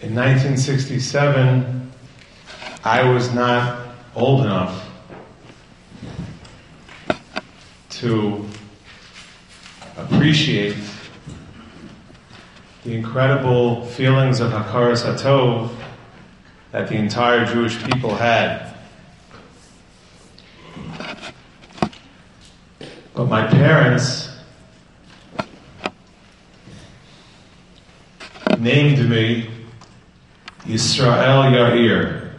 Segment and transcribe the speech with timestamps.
[0.00, 1.90] In 1967,
[2.84, 4.88] I was not old enough
[7.90, 8.46] to
[9.96, 10.76] appreciate
[12.84, 15.74] the incredible feelings of Hakaras Hatov
[16.70, 18.72] that the entire Jewish people had.
[23.14, 24.30] But my parents
[28.60, 29.57] named me
[30.68, 32.30] Yisrael Yair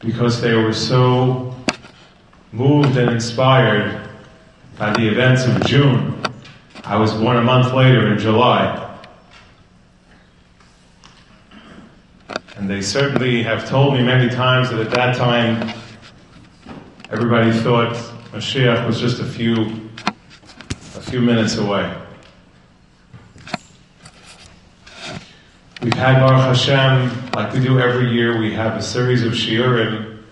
[0.00, 1.54] because they were so
[2.50, 4.08] moved and inspired
[4.78, 6.18] by the events of June.
[6.82, 8.80] I was born a month later in July.
[12.56, 15.74] And they certainly have told me many times that at that time
[17.10, 17.94] everybody thought
[18.32, 19.90] Mashiach was just a few
[20.96, 22.03] a few minutes away.
[25.84, 30.22] We've had Baruch Hashem, like we do every year, we have a series of shiurim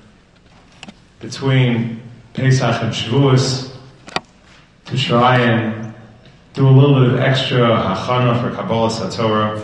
[1.20, 2.00] between
[2.32, 3.70] Pesach and Shavuos
[4.86, 5.92] to try and
[6.54, 9.62] do a little bit of extra hachana for Kabbalah Satorah.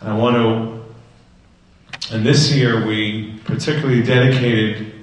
[0.00, 4.94] And I want to, and this year we particularly dedicated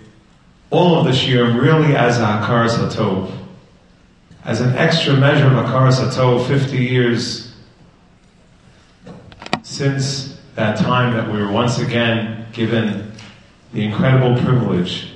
[0.71, 3.31] all of the shiurim really as a Hakaras Hatov.
[4.43, 7.42] As an extra measure of Hakaras Hatov, 50 years
[9.73, 13.11] since that time that we were once again given
[13.73, 15.07] the incredible privilege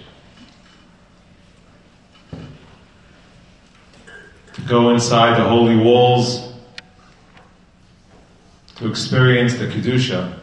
[4.54, 6.56] to go inside the holy walls
[8.78, 10.36] to experience the Kedusha.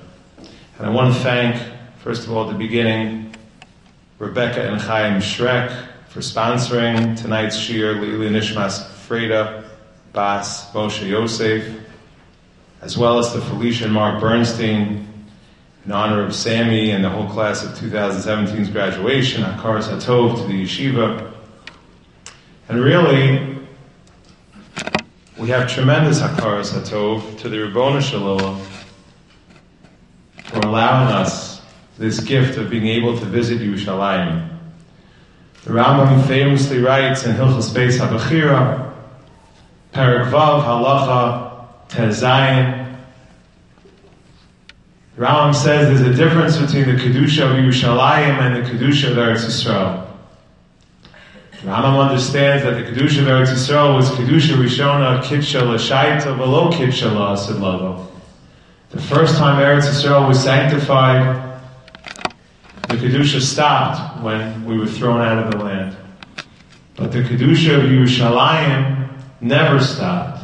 [0.78, 1.60] And I want to thank,
[1.98, 3.34] first of all, at the beginning,
[4.20, 9.64] Rebecca and Chaim Shrek for sponsoring tonight's Shir, Lili Nishmas Freda,
[10.12, 11.80] Bas, Moshe Yosef,
[12.84, 15.08] as well as to Felicia and Mark Bernstein
[15.86, 20.64] in honor of Sammy and the whole class of 2017's graduation, Hakaras Hatov to the
[20.64, 21.33] yeshiva.
[22.68, 23.56] And really,
[25.39, 28.61] we have tremendous Hakaras Hatov to the Ribbona Shalom
[30.45, 31.62] for allowing us
[31.96, 34.58] this gift of being able to visit Yerushalayim.
[35.64, 38.92] The Rambam famously writes in Hilchos Beis HaBechira,
[39.92, 41.45] Perak Vav Halacha
[41.89, 42.73] Tezayin.
[45.17, 49.45] Rambam says there's a difference between the Kedusha of Yerushalayim and the Kedusha of Eretz
[49.45, 50.08] Yisrael.
[51.63, 57.08] Rambam understands that the Kedusha of Eretz Yisrael was Kedusha Rishona Kitsha L'Shaita below Kitsha
[57.08, 58.11] La'asid Lavo.
[58.91, 61.61] The first time Eretz Yisrael was sanctified,
[62.89, 65.96] the Kedusha stopped when we were thrown out of the land.
[66.96, 69.11] But the Kedusha of Yerushalayim
[69.41, 70.42] never stopped.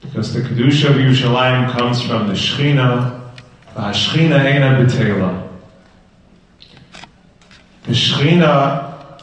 [0.00, 3.15] Because the Kedusha of Yerushalayim comes from the Shechina,
[3.76, 5.48] B'Teila.
[7.84, 9.22] The Shechina,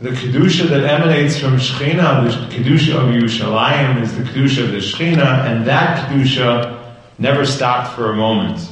[0.00, 4.78] the Kedusha that emanates from Shechina, the Kedusha of Yerushalayim is the Kedusha of the
[4.78, 6.78] Shechina, and that Kedusha
[7.18, 8.68] never stopped for a moment.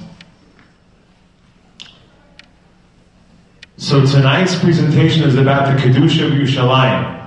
[3.77, 7.25] So tonight's presentation is about the Kedusha of Yerushalayim,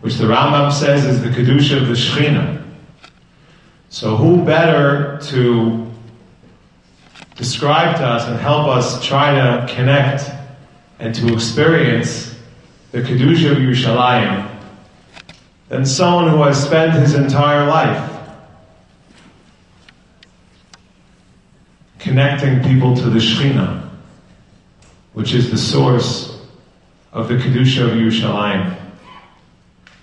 [0.00, 2.64] which the Rambam says is the Kedusha of the Shechina.
[3.90, 5.87] So who better to
[7.38, 10.28] describe to us and help us try to connect
[10.98, 12.36] and to experience
[12.90, 14.50] the Kedusha of Yerushalayim
[15.68, 18.18] than someone who has spent his entire life
[22.00, 23.88] connecting people to the Shechina,
[25.12, 26.40] which is the source
[27.12, 28.76] of the Kedusha of Yerushalayim.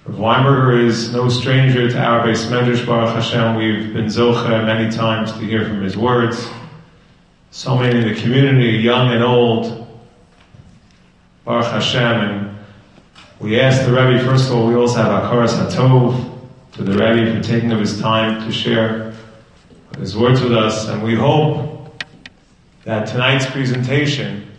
[0.05, 3.55] Rav Weinberger is no stranger to our base Medrash Baruch Hashem.
[3.55, 6.47] We've been zocha many times to hear from his words.
[7.55, 9.87] So many in the community, young and old,
[11.45, 12.01] Baruch Hashem.
[12.01, 12.57] And
[13.39, 16.37] we ask the Rebbe, first of all, we also have Hakaras Hatov
[16.73, 19.13] to the Rebbe for taking of his time to share
[19.97, 20.89] his words with us.
[20.89, 22.03] And we hope
[22.83, 24.51] that tonight's presentation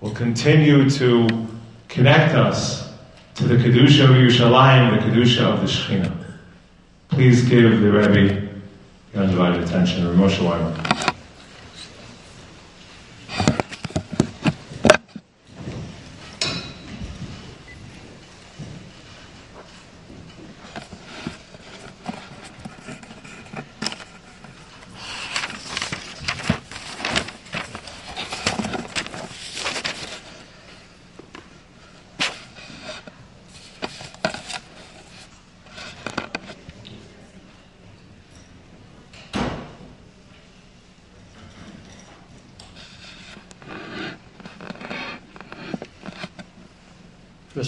[0.00, 1.48] will continue to
[1.88, 2.92] connect us
[3.34, 6.16] to the Kedusha of Yerushalayim, the Kedusha of the Shechina.
[7.08, 8.60] Please give the Rebbe
[9.12, 10.04] your undivided attention.
[10.16, 11.11] Moshe Weimer.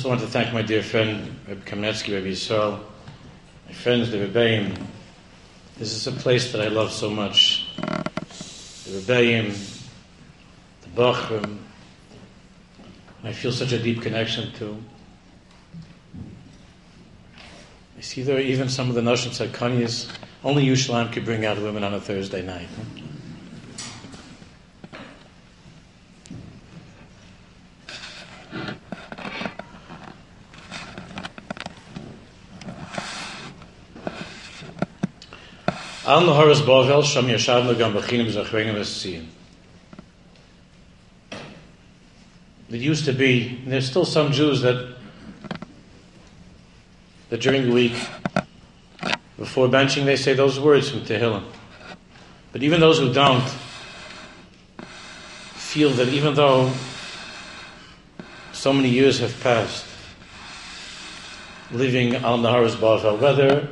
[0.05, 2.79] I want to thank my dear friend, Rabbi Kamenetsky, Rabbi Yisrael,
[3.67, 4.77] my friends, the Rebbeim.
[5.79, 7.67] This is a place that I love so much.
[7.79, 9.81] The Rebbeim,
[10.83, 11.57] the Bachrim,
[13.23, 14.77] I feel such a deep connection to.
[17.97, 20.11] I see there are even some of the notions that Kanyas,
[20.45, 22.69] only Yerushalayim could bring out women on a Thursday night.
[36.15, 39.27] Al Naharas Bavel, Sham Yashavna Gam Bachinim Zachrenim Esiyim.
[42.71, 44.95] It used to be, and there's still some Jews that,
[47.31, 47.97] that during the week,
[49.37, 51.43] before benching, they say those words from Tehillim.
[52.53, 53.49] But even those who don't
[55.57, 56.73] feel that even though
[58.53, 59.85] so many years have passed,
[61.73, 63.69] living on the Haras Bavel, whether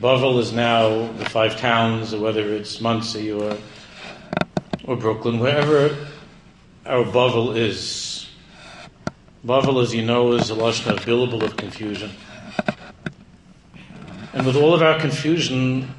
[0.00, 3.56] Bavel is now the five towns, or whether it's Monsey or
[4.84, 5.94] or Brooklyn, wherever
[6.86, 8.28] our Bavel is.
[9.44, 12.10] Bavel, as you know, is a lashon of billable of confusion.
[14.32, 15.92] And with all of our confusion,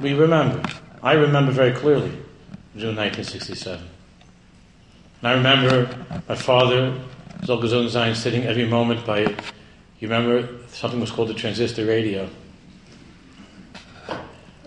[0.00, 0.62] we remember.
[1.02, 2.10] I remember very clearly
[2.76, 3.80] June 1967.
[5.20, 7.00] And I remember my father,
[7.42, 9.34] Zolgazon Zayin, sitting every moment by
[9.98, 12.28] you remember something was called the transistor radio.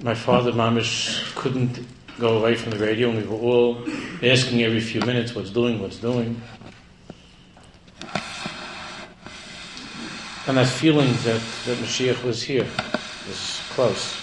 [0.02, 1.80] My father, Mamish, couldn't
[2.20, 3.86] go away from the radio, and we were all
[4.24, 6.42] asking every few minutes what's doing, what's doing.
[10.48, 12.66] And that feeling that, that Mashiach was here
[13.28, 14.20] was close.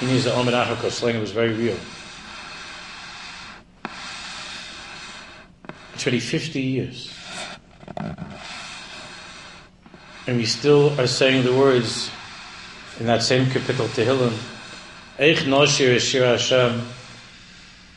[0.00, 1.76] He needs the Omer Achakos was very real.
[5.94, 7.12] It's already 50 years.
[10.26, 12.10] And we still are saying the words
[12.98, 14.36] in that same capital Tehillim,
[15.18, 16.84] Eich noshir shir Hashem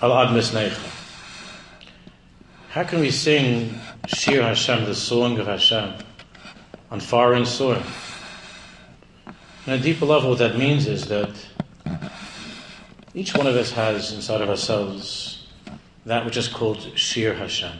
[0.01, 0.95] al ad misnecha.
[2.69, 5.91] How can we sing Shir Hashem, the song of Hashem,
[6.91, 7.81] on foreign soil?
[9.65, 11.31] On a deeper level, what that means is that
[13.15, 15.47] each one of us has inside of ourselves
[16.05, 17.75] that which is called Shir Hashem,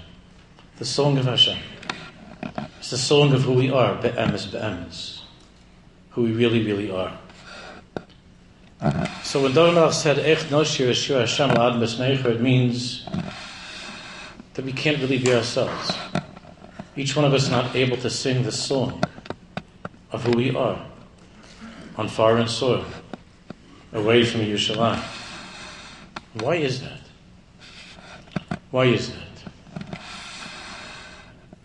[0.80, 1.60] the song of Hashem.
[2.90, 5.22] It's the song of who we are, be'emes, be'emes.
[6.10, 7.16] Who we really, really are.
[9.22, 13.06] So when Dormach said, Ech noshir shir Hashem la'ad it means
[14.56, 15.96] that we can't really be ourselves.
[16.96, 19.04] Each one of us not able to sing the song
[20.12, 20.84] of who we are
[21.96, 22.86] on foreign soil,
[23.94, 25.04] away from Yerushalayim.
[26.42, 27.02] Why is that?
[28.72, 29.29] Why is that?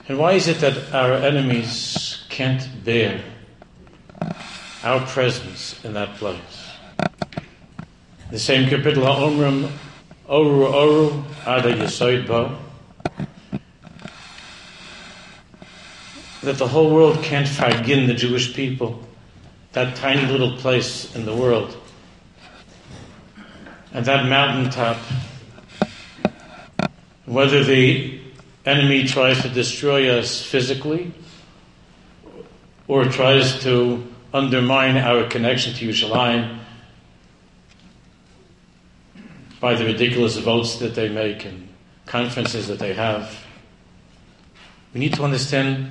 [0.07, 3.23] And why is it that our enemies can't bear
[4.83, 6.69] our presence in that place?
[8.31, 9.71] The same capital, Omrim,
[10.29, 12.27] Oru Oru, Ada Yesoid
[16.43, 19.03] that the whole world can't forgive the Jewish people,
[19.73, 21.75] that tiny little place in the world,
[23.95, 24.99] and that mountaintop,
[27.25, 28.21] whether the
[28.65, 31.13] enemy tries to destroy us physically
[32.89, 36.59] or tries to undermine our connection to Yerushalayim
[39.61, 41.69] by the ridiculous votes that they make and
[42.07, 43.45] conferences that they have.
[44.93, 45.91] We need to understand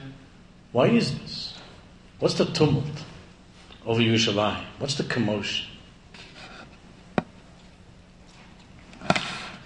[0.72, 1.58] why is this?
[2.20, 2.86] What's the tumult
[3.86, 4.64] over Yerushalayim?
[4.80, 5.73] What's the commotion?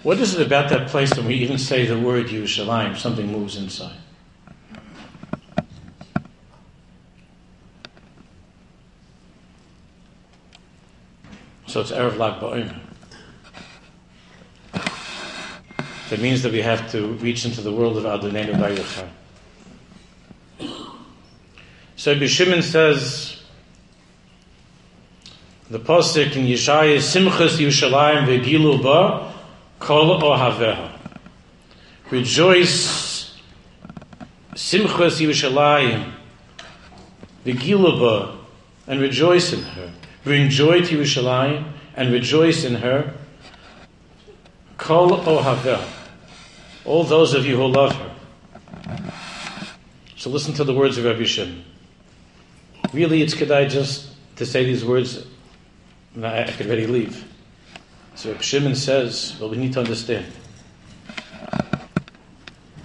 [0.08, 3.56] What is it about that place when we even say the word Yerushalayim, something moves
[3.58, 3.98] inside?
[11.66, 12.74] So it's Erev Lag BaOmer.
[16.08, 19.10] That means that we have to reach into the world of Adonai Bayachar.
[21.96, 23.42] So Bishimon says,
[25.68, 29.27] the Pasuk in Yeshaya, Simchas Yerushalayim ve'gilu ba,
[29.78, 30.92] Kol ohaveha.
[32.10, 33.38] Rejoice,
[34.54, 36.12] Simchas Yerushalayim,
[37.44, 38.36] Vigilaba,
[38.86, 39.92] and rejoice in her.
[40.24, 43.14] Bring joy to Yerushalayim and rejoice in her.
[44.76, 45.86] Kol ohaveha.
[46.84, 48.14] All those of you who love her.
[50.16, 51.64] So listen to the words of Rabbi Shimon.
[52.92, 55.26] Really, it's could I just to say these words,
[56.22, 57.27] I could already leave.
[58.18, 60.26] So Shimon says, well, we need to understand.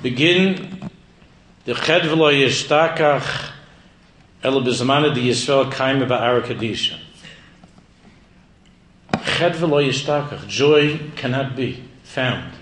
[0.03, 0.91] Begin
[1.65, 3.49] the ched v'lo yishtakach
[4.43, 6.99] el bezmane di Yisrael kaime ba'ara kadisha.
[9.11, 12.53] Ched v'lo yishtakach, joy cannot be found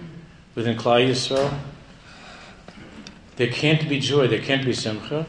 [0.56, 1.54] within Klal Yisrael.
[3.36, 5.26] There can't be joy, there can't be simcha.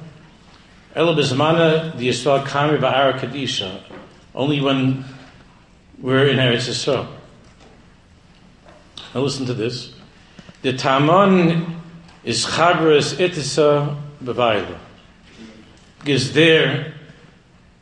[0.94, 3.80] El bezmane di Yisrael kaime ba'ara kadisha,
[4.32, 5.04] only when
[5.98, 7.18] we're in Eretz Yisrael.
[9.14, 9.92] Now listen to this.
[10.62, 11.80] The Taman
[12.24, 14.78] is Chabras Itisa Bavayla.
[15.98, 16.94] Because there,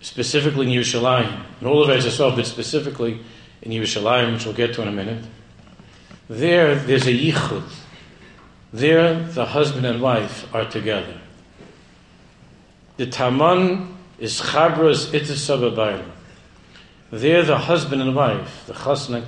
[0.00, 3.20] specifically in Yerushalayim, in all of Eretz but specifically
[3.62, 5.24] in Yerushalayim, which we'll get to in a minute,
[6.28, 7.68] there, there's a yichud.
[8.72, 11.20] There, the husband and wife are together.
[12.96, 16.10] The Taman is Chabras Itisa Bavayla.
[17.10, 19.26] There, the husband and wife, the chassan and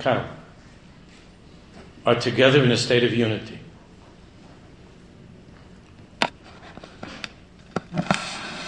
[2.05, 3.59] are together in a state of unity.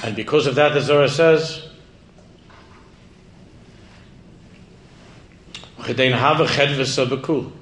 [0.04, 1.66] And because of that, the Zohar says,
[5.78, 7.52] Chedein hava chedvesa bekul.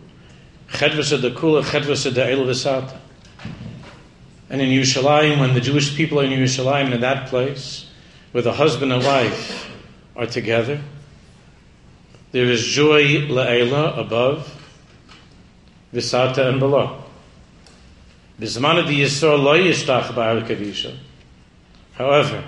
[0.74, 0.94] And
[4.60, 7.88] in Yerushalayim, when the Jewish people are in Yerushalayim, in that place,
[8.32, 9.70] where the husband and wife
[10.16, 10.80] are together,
[12.32, 14.61] there is joy la'ela above,
[15.92, 17.04] visata and below.
[18.40, 20.96] Bismana di Yisrael lo yishtach ba'ar.
[21.94, 22.42] However,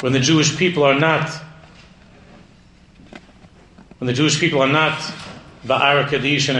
[0.00, 1.30] when the Jewish people are not,
[3.98, 4.98] when the Jewish people are not
[5.66, 6.54] ba'ar kadisha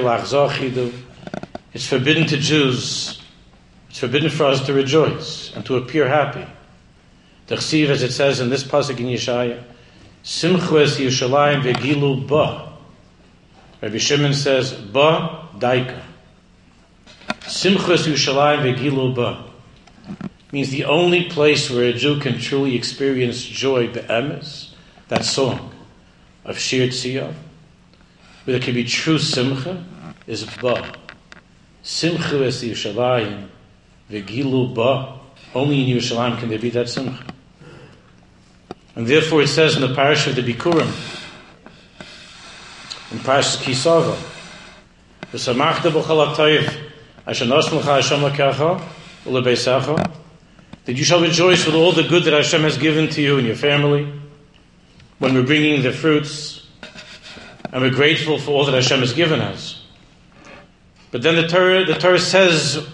[0.00, 0.92] ilachzochidu,
[1.74, 3.20] it's forbidden to Jews,
[3.90, 6.46] it's forbidden for us to rejoice and to appear happy.
[7.50, 9.62] As it says in this pasuk in Yeshaya,
[10.28, 12.74] Simchu es Yerushalayim vegilu ba.
[13.80, 16.02] Rabbi Shimon says, ba daika.
[17.40, 19.44] Simchu es Yerushalayim vegilu ba.
[20.52, 24.74] Means the only place where a Jew can truly experience joy, be'emes,
[25.08, 25.72] that song
[26.44, 27.32] of Shir Tziyah,
[28.44, 29.82] where there can be true simcha,
[30.26, 30.92] is ba.
[31.82, 33.48] Simchu es Yerushalayim
[34.10, 35.20] vegilu ba.
[35.54, 37.24] Only in Yerushalayim can there be that simcha.
[38.98, 40.92] And therefore it says in the parish of the Bikurim,
[43.12, 44.18] in parish Kisava,
[50.84, 53.46] that you shall rejoice with all the good that Hashem has given to you and
[53.46, 54.12] your family,
[55.20, 56.66] when we're bringing the fruits,
[57.72, 59.86] and we're grateful for all that Hashem has given us.
[61.12, 62.84] But then the Torah, the Torah says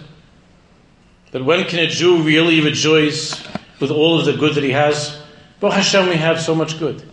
[1.31, 3.43] that when can a Jew really rejoice
[3.79, 5.24] with all of the good that he has?
[5.59, 7.03] Baruch Hashem, we have so much good.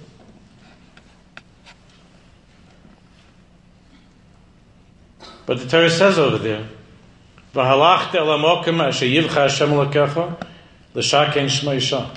[5.47, 6.69] But the Torah says over there,
[7.55, 10.47] "V'halachta el yivcha Hashem lekecha
[10.95, 12.17] l'shaken shmeisha."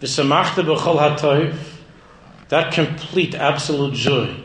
[0.00, 1.56] V'samachta b'chol hatoiv.
[2.48, 4.36] That complete, absolute joy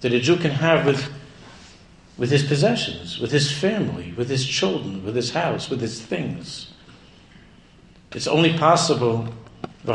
[0.00, 1.10] that a Jew can have with
[2.18, 6.72] with his possessions, with his family, with his children, with his house, with his things.
[8.12, 9.32] It's only possible
[9.84, 9.88] If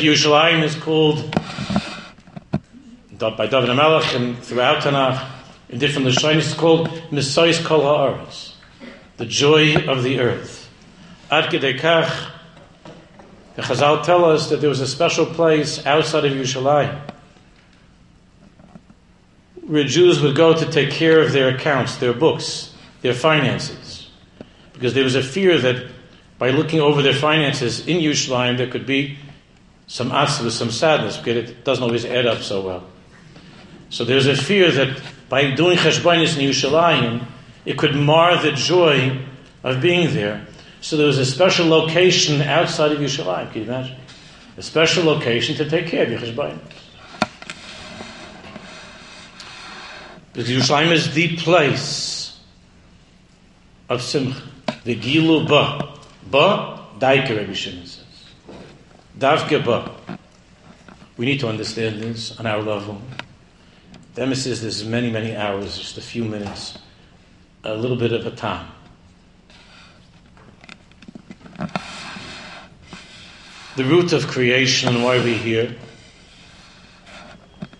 [0.00, 1.30] Yerushalayim is called
[3.16, 5.24] by David HaMelech and throughout Tanakh,
[5.68, 8.54] in different Lashonis, it's called Misais Kol Ha'aretz,
[9.18, 10.68] the joy of the earth.
[11.30, 12.32] Ad Gedekach,
[13.54, 16.98] the Chazal tell us that there was a special place outside of Yerushalayim
[19.64, 23.85] where Jews would go to take care of their accounts, their books, their finances
[24.76, 25.90] because there was a fear that
[26.38, 29.16] by looking over their finances in Yerushalayim, there could be
[29.86, 32.86] some atzvah, some sadness, because it doesn't always add up so well.
[33.88, 37.24] So there's a fear that by doing cheshbonis in Yerushalayim,
[37.64, 39.18] it could mar the joy
[39.64, 40.46] of being there.
[40.82, 43.52] So there was a special location outside of Yerushalayim.
[43.52, 43.96] Can you imagine?
[44.58, 46.58] A special location to take care of your cheshbonis.
[50.34, 52.38] Because Yerushalayim is the place
[53.88, 54.42] of simcha.
[54.86, 55.94] The gilu ba.
[56.30, 58.04] Ba, daike, Rabbi Shimon says.
[59.18, 59.90] Davke ba.
[61.16, 63.02] We need to understand this on our level.
[64.14, 66.78] The emphasis is many, many hours, just a few minutes,
[67.64, 68.68] a little bit of a time.
[73.74, 75.74] The root of creation and why we're here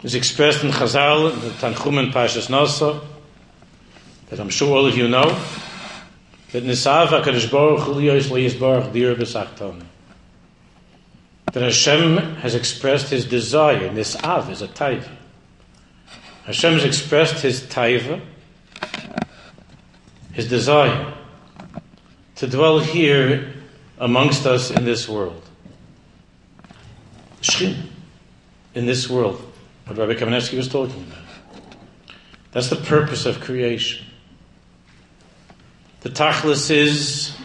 [0.02, 3.00] is expressed in Chazal, the Tanchum and Pashas Nasa,
[4.28, 5.40] that I'm sure all of you know
[6.56, 9.82] that Nisav HaKadosh Baruch Hu Liyis Baruch Dir B'Sachton.
[11.52, 15.10] that Hashem has expressed his desire, this av is a taiva.
[16.44, 18.22] Hashem has expressed his taiva,
[20.32, 21.12] his desire,
[22.36, 23.52] to dwell here
[23.98, 25.42] amongst us in this world.
[27.60, 29.42] In this world,
[29.84, 32.14] what Rabbi Kamenetsky was talking about.
[32.52, 34.05] That's the purpose of creation.
[36.06, 37.36] The tachlis is,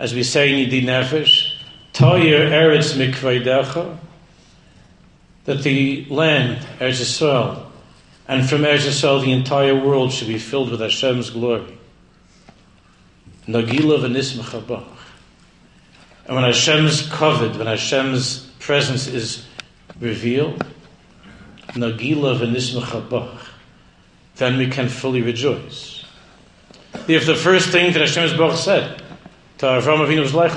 [0.00, 1.52] as we say in Yidin Nefesh,
[1.92, 3.98] Toyer Eretz Mikveidecha,
[5.44, 7.66] that the land, Eretz Yisrael,
[8.26, 11.78] and from Eretz Yisrael the entire world should be filled with Hashem's glory.
[13.46, 14.84] Nagila v'nismach
[16.26, 19.46] And when Hashem's covered, when Hashem's presence is
[20.00, 20.66] revealed,
[21.74, 23.38] Nagila v'nismach
[24.34, 25.99] then we can fully rejoice.
[27.08, 29.02] If the first thing that Hashem's Baruch said
[29.58, 30.52] to Avram Avinu was Lech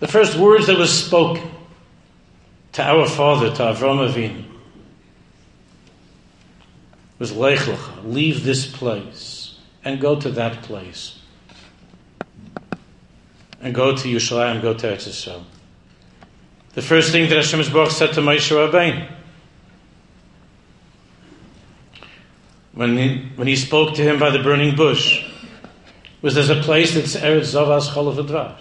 [0.00, 1.50] the first words that was spoken
[2.72, 4.44] to our father, to Avram Avinu,
[7.18, 7.66] was Lech
[8.04, 11.18] leave this place and go to that place.
[13.60, 15.42] And go to Yerushalayim, go to Eretz.
[16.74, 19.17] The first thing that Hashem Baruch said to Moshe Rabbeinu,
[22.78, 25.28] when he, when he spoke to him by the burning bush,
[26.22, 28.56] was there's a place that's Eretz Zavas Cholav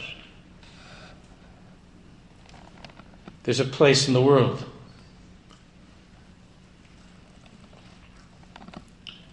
[3.44, 4.66] There's a place in the world.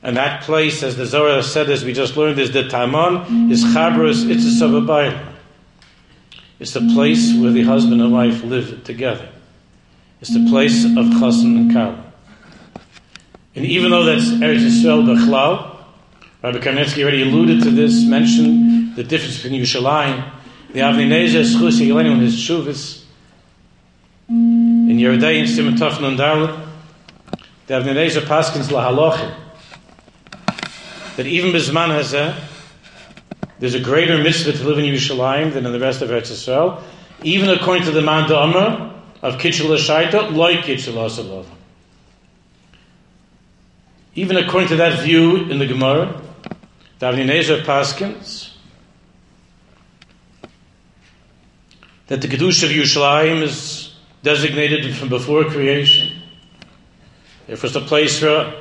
[0.03, 3.65] And that place, as the Zohar said, as we just learned, is the Taman, is
[3.65, 5.35] Chabros Itzis
[6.61, 9.31] It's the place where the husband and wife live together.
[10.21, 12.04] It's the place of Chassan and Kal.
[13.57, 15.77] And even though that's Eretz Yisrael Bechlau,
[16.43, 20.31] Rabbi Kamenetsky already alluded to this, mentioned the difference between Yerushalayim,
[20.73, 23.05] the Avnei Nezer, Schus, and his Shuvas,
[24.29, 26.69] in Yeridei in Nun Darlet,
[27.67, 29.35] the Avnei Nezer Paskins Lahalochim,
[31.17, 32.37] that even Bizman Hazeh,
[33.61, 36.83] there's a greater mitzvah to live in Yerushalayim than in the rest of Eretz Yisrael,
[37.23, 41.47] even according to the Man Amr of Kitchel Shaita, like Kitchel Asalov.
[44.17, 46.21] Even according to that view in the Gemara,
[47.01, 48.51] the Paskins,
[52.07, 56.23] that the Kedusha of Yerushalayim is designated from before creation.
[57.49, 58.55] It was the place where,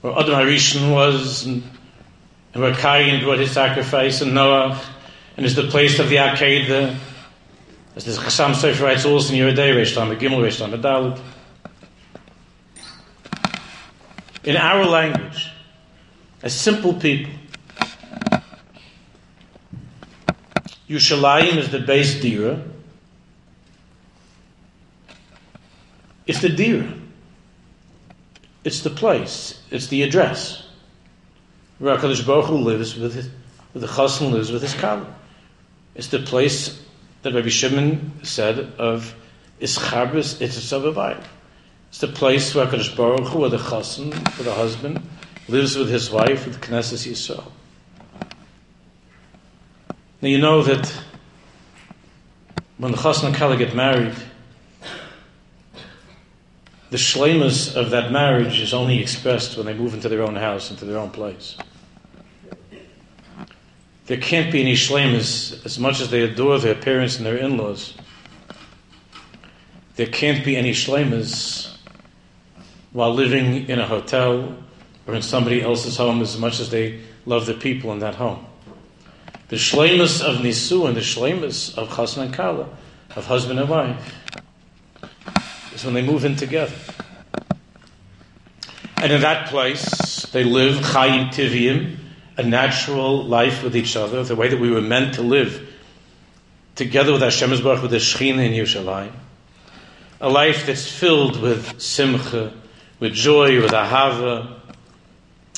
[0.00, 1.62] where Adam Harishon was, and,
[2.54, 4.80] and where Cain brought his sacrifice, and Noah,
[5.36, 6.96] and it's the place of the Akedah.
[7.94, 11.20] As the Chassam Sofer writes also in Yeridei, Reish Lamed Gimel, Reish Lamed Dalet.
[14.46, 15.50] In our language,
[16.42, 17.32] as simple people,
[20.88, 22.62] Yushalayim is the base dira,
[26.26, 26.92] It's the dira.
[28.64, 29.60] It's the place.
[29.70, 30.66] It's the address.
[31.78, 33.30] Where HaKadosh Baruch lives with, his,
[33.74, 35.06] the chassan lives with his kala.
[35.94, 36.82] It's the place
[37.22, 39.14] that Rabbi Shimon said of
[39.60, 41.22] Ischabris Itzavavayim.
[41.96, 44.10] It's the place where HaKadosh Baruch Hu, the chassan,
[44.44, 45.00] the husband,
[45.48, 47.50] lives with his wife, with Knesset Yisrael.
[50.20, 50.92] Now you know that
[52.76, 54.14] when the chassan and kala get married,
[56.90, 60.70] the shlemus of that marriage is only expressed when they move into their own house,
[60.70, 61.56] into their own place.
[64.04, 67.94] There can't be any shlemus as much as they adore their parents and their in-laws.
[69.94, 71.72] There can't be any shlemus
[72.96, 74.56] while living in a hotel
[75.06, 78.42] or in somebody else's home as much as they love the people in that home.
[79.48, 82.70] The shlemus of nisu and the shlemus of chasna and kala,
[83.14, 84.14] of husband and wife,
[85.74, 86.72] is when they move in together.
[88.96, 91.98] And in that place, they live chayim tivim,
[92.38, 95.70] a natural life with each other, the way that we were meant to live
[96.76, 99.12] together with Hashem Baruch, with the Shekhinah in Yerushalayim.
[100.22, 102.54] A life that's filled with simcha,
[103.00, 104.58] with joy, with ahava,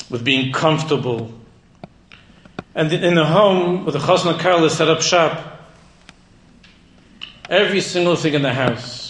[0.09, 1.31] with being comfortable.
[2.75, 5.67] And in the home, with the chasna karla set up shop,
[7.49, 9.09] every single thing in the house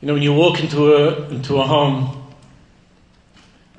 [0.00, 2.32] you know, when you walk into a, into a home,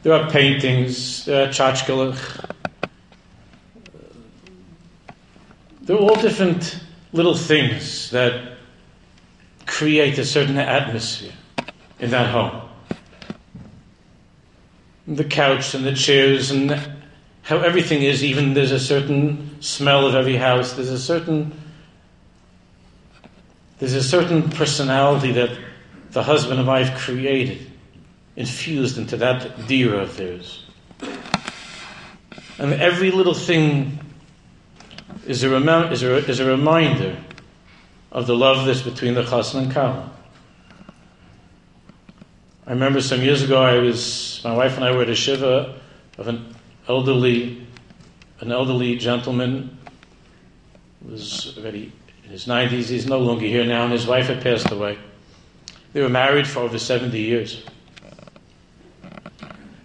[0.03, 2.51] there are paintings, there are tchotchkelech,
[5.81, 6.79] there are all different
[7.11, 8.57] little things that
[9.65, 11.33] create a certain atmosphere
[11.99, 12.69] in that home.
[15.07, 16.71] The couch and the chairs and
[17.43, 21.53] how everything is, even there's a certain smell of every house, there's a certain
[23.81, 25.57] There's a certain personality that
[26.11, 27.65] the husband and wife created,
[28.35, 30.63] infused into that deer of theirs.
[32.59, 33.99] And every little thing
[35.25, 37.17] is a, rem- is a, is a reminder
[38.11, 40.11] of the love that's between the chassan and kala.
[42.71, 45.77] I remember some years ago, I was my wife and I were at a shiva
[46.17, 46.55] of an
[46.87, 47.67] elderly,
[48.39, 49.77] an elderly gentleman,
[51.05, 51.91] was already
[52.23, 52.87] in his nineties.
[52.87, 54.97] He's no longer here now, and his wife had passed away.
[55.91, 57.61] They were married for over seventy years,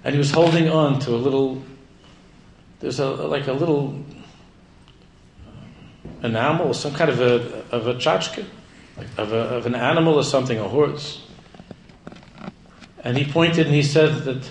[0.04, 1.64] and he was holding on to a little.
[2.78, 4.00] There's a like a little
[5.44, 8.44] uh, enamel, some kind of a of a tchotchke,
[9.16, 11.25] of, a, of an animal or something, a horse.
[13.06, 14.50] And he pointed and he said that,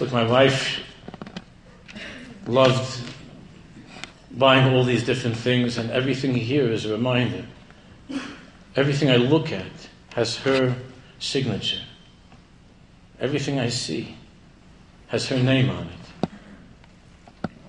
[0.00, 0.80] look, my wife
[2.46, 3.02] loved
[4.30, 7.44] buying all these different things, and everything here is a reminder.
[8.74, 10.74] Everything I look at has her
[11.18, 11.82] signature.
[13.20, 14.16] Everything I see
[15.08, 15.90] has her name on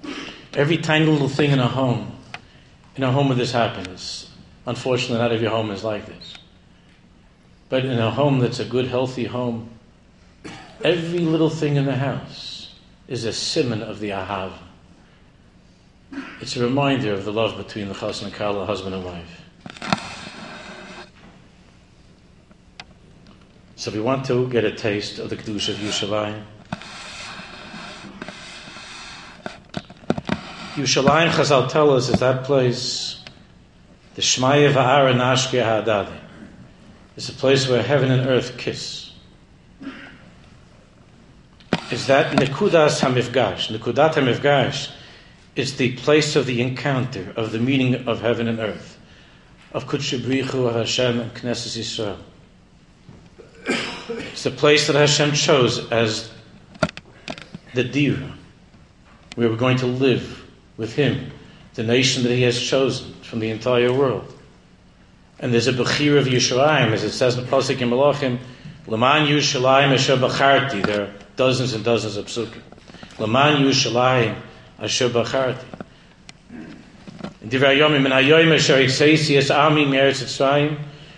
[0.06, 0.16] it.
[0.54, 2.16] Every tiny little thing in a home
[2.96, 4.32] in a home where this happens.
[4.66, 6.38] Unfortunately, not every home is like this.
[7.68, 9.73] But in a home that's a good, healthy home,
[10.84, 12.74] every little thing in the house
[13.08, 14.52] is a simon of the ahav.
[16.41, 19.41] It's a reminder of the love between the chassan and kala, husband and wife.
[23.76, 26.43] So if we want to get a taste of the kedusha of Yerushalayim.
[30.76, 33.22] Yerushalayim, Chazal tell us, is that place,
[34.15, 36.17] the Shmaya Va'ara Nashke Ha'adadi.
[37.15, 39.03] It's a place where heaven and earth kiss.
[41.94, 43.70] Is that Nekudas HaMifgash.
[43.70, 44.92] Nekudat HaMifgash
[45.56, 48.98] is the place of the encounter, of the meeting of heaven and earth,
[49.74, 52.18] of Kutshabrichu Hashem and Knesset Yisrael.
[54.32, 56.32] It's the place that Hashem chose as
[57.76, 58.34] the Dira,
[59.36, 60.44] where we're going to live
[60.78, 61.32] with him,
[61.76, 64.36] the nation that he has chosen from the entire world.
[65.38, 68.40] And there's a Bechir of Yishalayim, as it says in Pasuk in Malachim,
[68.88, 70.84] Laman Yushalayim Asher Bacharti.
[70.84, 72.62] There dozens and dozens of psukim.
[73.19, 74.36] Laman Yushalayim
[74.80, 75.65] Asher Bacharti.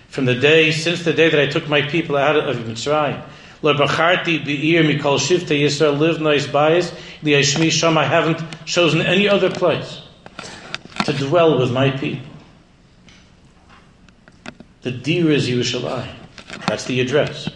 [0.07, 3.21] From the day, since the day that I took my people out of Mitzrayim,
[3.61, 6.91] Lebacharti be'ir mikol shivte Yisrael live nice bias.
[7.23, 10.01] Li'ashmi sham I haven't chosen any other place
[11.05, 12.27] to dwell with my people.
[14.81, 16.13] The deer is Yerushalayim.
[16.67, 17.49] That's the address.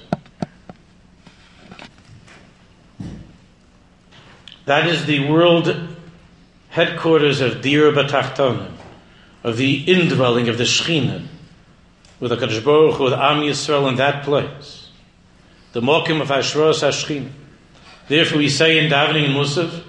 [4.69, 5.97] That is the world
[6.69, 8.71] headquarters of Dir Batachtonim,
[9.43, 11.25] of the indwelling of the Shechina,
[12.19, 14.89] with the Kadosh Baruch with Am Yisrael in that place
[15.71, 17.31] the Mokim of Ashros Hashchin.
[18.07, 19.81] Therefore, we say in davening in Musaf,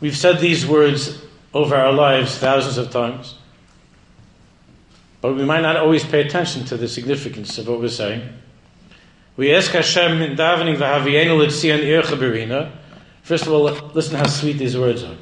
[0.00, 1.22] we've said these words
[1.54, 3.36] over our lives thousands of times,
[5.20, 8.28] but we might not always pay attention to the significance of what we're saying.
[9.36, 12.81] We ask Hashem in davening v'havienu l'tzion ircha berina.
[13.22, 15.16] First of all, listen how sweet these words are.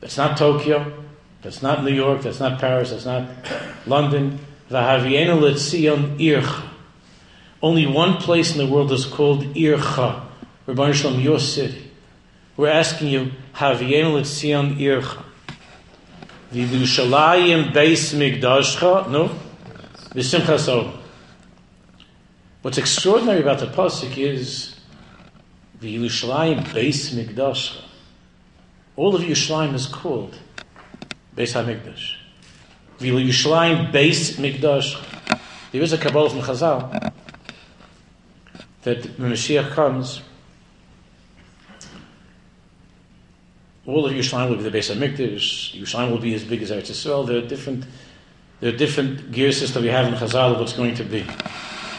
[0.00, 1.04] That's not Tokyo.
[1.44, 3.28] That's not New York, that's not Paris, that's not
[3.86, 4.40] London.
[7.62, 10.22] Only one place in the world is called Ircha.
[10.66, 11.90] Rabbi Shalom, your city.
[12.56, 15.22] We're asking you, Havienu Letzion Ircha.
[16.50, 19.28] V'Yushalayim Beis Migdashcha, no?
[20.14, 20.94] V'Simchas
[22.64, 24.74] What's extraordinary about the pasuk is
[25.82, 27.82] V'Yushalayim Beis Migdashcha.
[28.96, 30.38] All of Yerushalayim is called
[31.36, 32.14] Beis HaMikdash.
[33.00, 34.98] Vil Yishlayim Beis Mikdash.
[35.72, 37.12] There is a Kabbalah from Chazal
[38.84, 40.22] that when Mashiach comes,
[43.84, 45.78] all of Yerushalayim will be the Beis HaMikdash.
[45.78, 47.26] Yerushalayim will be as big as Eretz Yisrael.
[47.26, 47.84] There are different,
[48.60, 51.26] there are different gear systems we have in Chazal of what's going to be.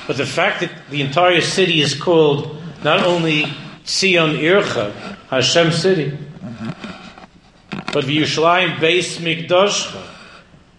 [0.08, 3.46] But the fact that the entire city is called not only
[3.86, 4.94] Sion Ircha,
[5.30, 6.18] Hashem city,
[7.94, 9.92] but Yerushalayim Beis Mikdash,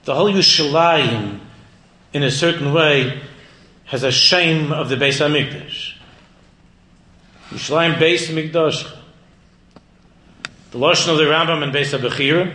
[0.05, 1.41] the whole Yerushalayim,
[2.13, 3.21] in a certain way,
[3.87, 5.95] has a shame of the Beis Hamikdash.
[7.51, 8.93] Yerushalayim Beis Mikdash.
[10.71, 12.55] The Lashon of the Rambam and Beis HaBechira.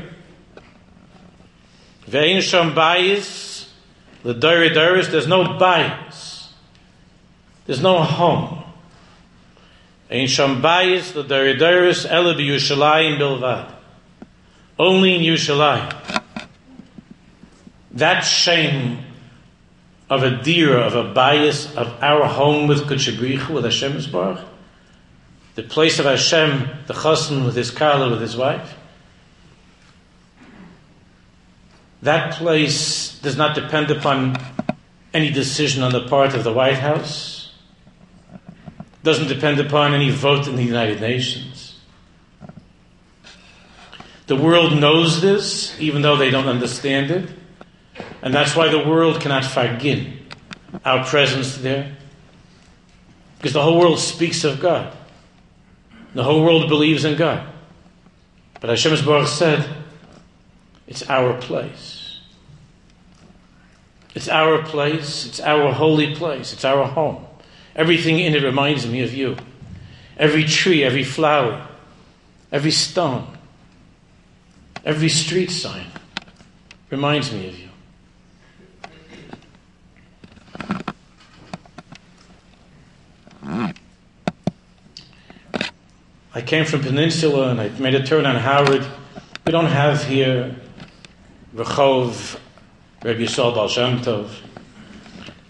[2.07, 3.67] Ve'in Sham Bayis,
[4.23, 6.10] the Dori Doris, there's no bias.
[7.65, 8.63] There's no home.
[10.09, 13.71] Ein Sham Bayis, the Dori Doris, Ele Yerushalayim Bilvad.
[14.77, 16.21] only in Yerushalayim.
[17.91, 18.99] That shame
[20.09, 24.45] of a deer, of a bias of our home with Kutshabrichu, with Hashem's Baruch,
[25.55, 28.75] the place of Hashem, the chassan with his kala, with his wife,
[32.01, 34.35] that place does not depend upon
[35.13, 37.40] any decision on the part of the White House,
[39.03, 41.79] doesn't depend upon any vote in the United Nations.
[44.27, 47.29] The world knows this, even though they don't understand it.
[48.21, 50.07] And that's why the world cannot forgive
[50.85, 51.97] our presence there.
[53.37, 54.95] Because the whole world speaks of God.
[56.13, 57.47] The whole world believes in God.
[58.59, 59.67] But Hashem Baruch said,
[60.87, 62.19] it's our place.
[64.13, 65.25] It's our place.
[65.25, 66.53] It's our holy place.
[66.53, 67.25] It's our home.
[67.75, 69.37] Everything in it reminds me of you.
[70.17, 71.67] Every tree, every flower,
[72.51, 73.27] every stone,
[74.83, 75.87] every street sign
[76.89, 77.67] reminds me of you.
[86.33, 88.85] I came from Peninsula and I made a turn on Howard.
[89.45, 90.55] We don't have here
[91.55, 92.39] Rechov,
[93.03, 94.29] Rabbi Yisrael Baal.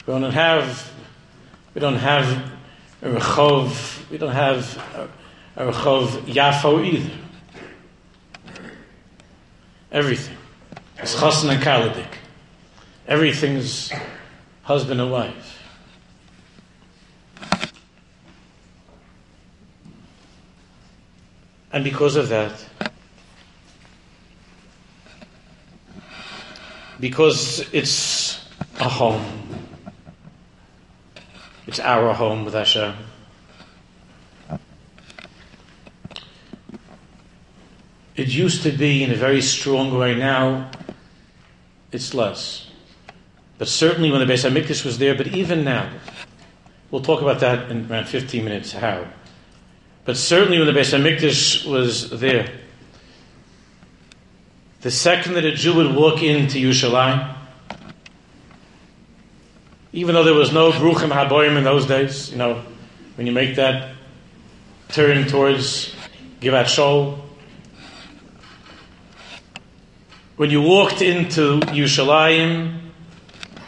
[0.07, 0.90] We don't have,
[1.73, 2.51] we don't have
[3.01, 4.77] a Rechov, we don't have
[5.55, 7.11] a, a Rechov Yafo either.
[9.91, 10.37] Everything.
[10.97, 12.07] It's Chassan and Kaladik.
[13.07, 13.91] Everything's
[14.63, 15.59] husband and wife.
[21.73, 22.65] And because of that,
[26.99, 28.45] because it's
[28.79, 29.25] a home,
[31.71, 32.93] it's our home with Hashem.
[38.17, 40.13] It used to be in a very strong way.
[40.13, 40.69] Now,
[41.93, 42.69] it's less.
[43.57, 45.89] But certainly when the Beis Hamikdash was there, but even now,
[46.91, 49.07] we'll talk about that in around 15 minutes, how.
[50.03, 52.51] But certainly when the Beis Hamikdash was there,
[54.81, 57.40] the second that a Jew would walk into Yerushalayim,
[59.93, 62.63] even though there was no Bruchim Haboyim in those days, you know,
[63.15, 63.93] when you make that
[64.89, 65.93] turn towards
[66.39, 67.19] Givat Shaul,
[70.37, 72.79] when you walked into Yerushalayim,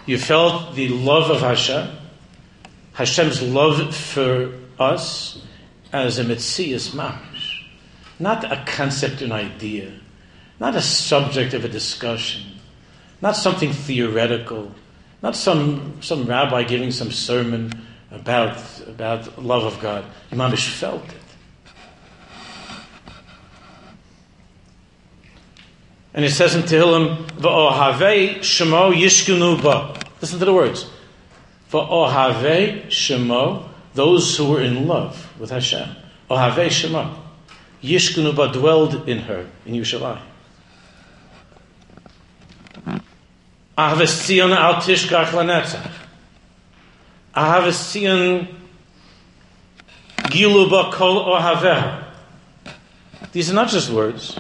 [0.06, 1.90] you felt the love of Hashem,
[2.94, 5.42] Hashem's love for us,
[5.92, 7.64] as a Metzias Mamish,
[8.18, 9.92] not a concept, an idea,
[10.60, 12.42] not a subject of a discussion,
[13.22, 14.74] not something theoretical,
[15.24, 17.72] not some, some rabbi giving some sermon
[18.12, 20.06] about, about love of God.
[20.32, 21.16] Mamish felt it.
[26.14, 30.86] And it says in Tehillim, "Va'ohavei shemo yishkunu ba." Listen to the words.
[31.72, 35.88] "Va'ohavei shemo those who were in love with Hashem.
[36.30, 37.14] Ohavei Shema.
[37.84, 40.22] Yishkunuba dwelled in her, in Yerushalayim.
[43.78, 45.92] Ahaves Tzion al tishkach lanetzach.
[47.36, 48.48] Ahaves Tzion
[50.18, 52.04] giluba kol ohaveha.
[53.32, 54.38] These are not just words.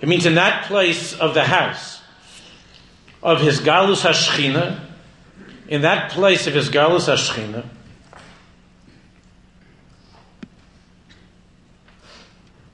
[0.00, 2.02] It means in that place of the house
[3.22, 4.80] of his galus hashchina,
[5.68, 7.64] in that place of his galus hashchina,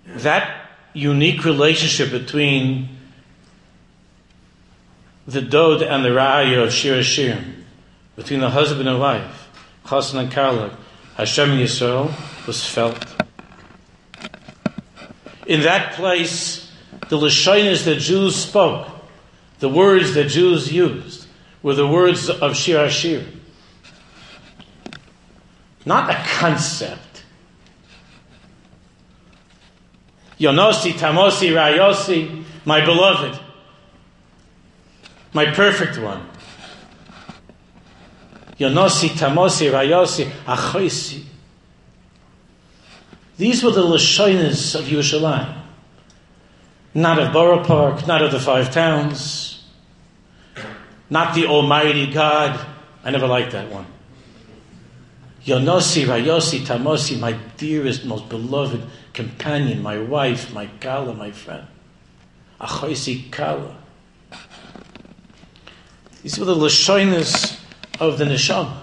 [0.07, 2.89] that unique relationship between
[5.31, 7.63] the Dod and the Ra'aya of Shir Hashirim,
[8.17, 9.49] between the husband and wife,
[9.89, 10.77] Chassan and Karla,
[11.17, 12.13] Hashem Yisrael,
[12.47, 13.05] was felt.
[15.47, 16.73] In that place,
[17.09, 18.89] the Lashonis that Jews spoke,
[19.59, 21.27] the words that Jews used,
[21.63, 23.27] were the words of Shir Hashir.
[25.85, 27.11] Not a concept
[30.41, 33.39] Yonosi, Tamosi, Rayosi, my beloved,
[35.33, 36.27] my perfect one.
[38.59, 41.25] Yonosi, Tamosi, Rayosi, Achoisi.
[43.39, 45.57] These were the Lashonas of Yerushalayim.
[46.93, 49.65] Not of Borough Park, not of the five towns,
[51.09, 52.67] not the Almighty God.
[53.03, 53.87] I never liked that one.
[55.45, 58.83] Yonosi, Rayosi, Tamosi, my dearest, most beloved
[59.15, 61.67] companion, my wife, my Kala, my friend.
[62.61, 63.80] Achoisi Kala.
[66.23, 67.59] These are the Lashonis
[67.99, 68.77] of the Neshama.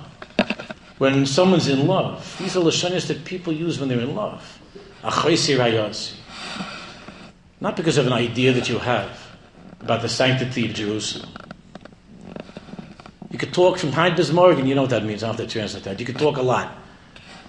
[0.98, 4.60] When someone's in love, these are Lashonis that people use when they're in love.
[7.62, 9.28] Not because of an idea that you have
[9.82, 11.30] about the sanctity of Jerusalem.
[13.30, 15.84] You could talk from bis Morgen, you know what that means, I have to translate
[15.84, 16.00] that.
[16.00, 16.76] You could talk a lot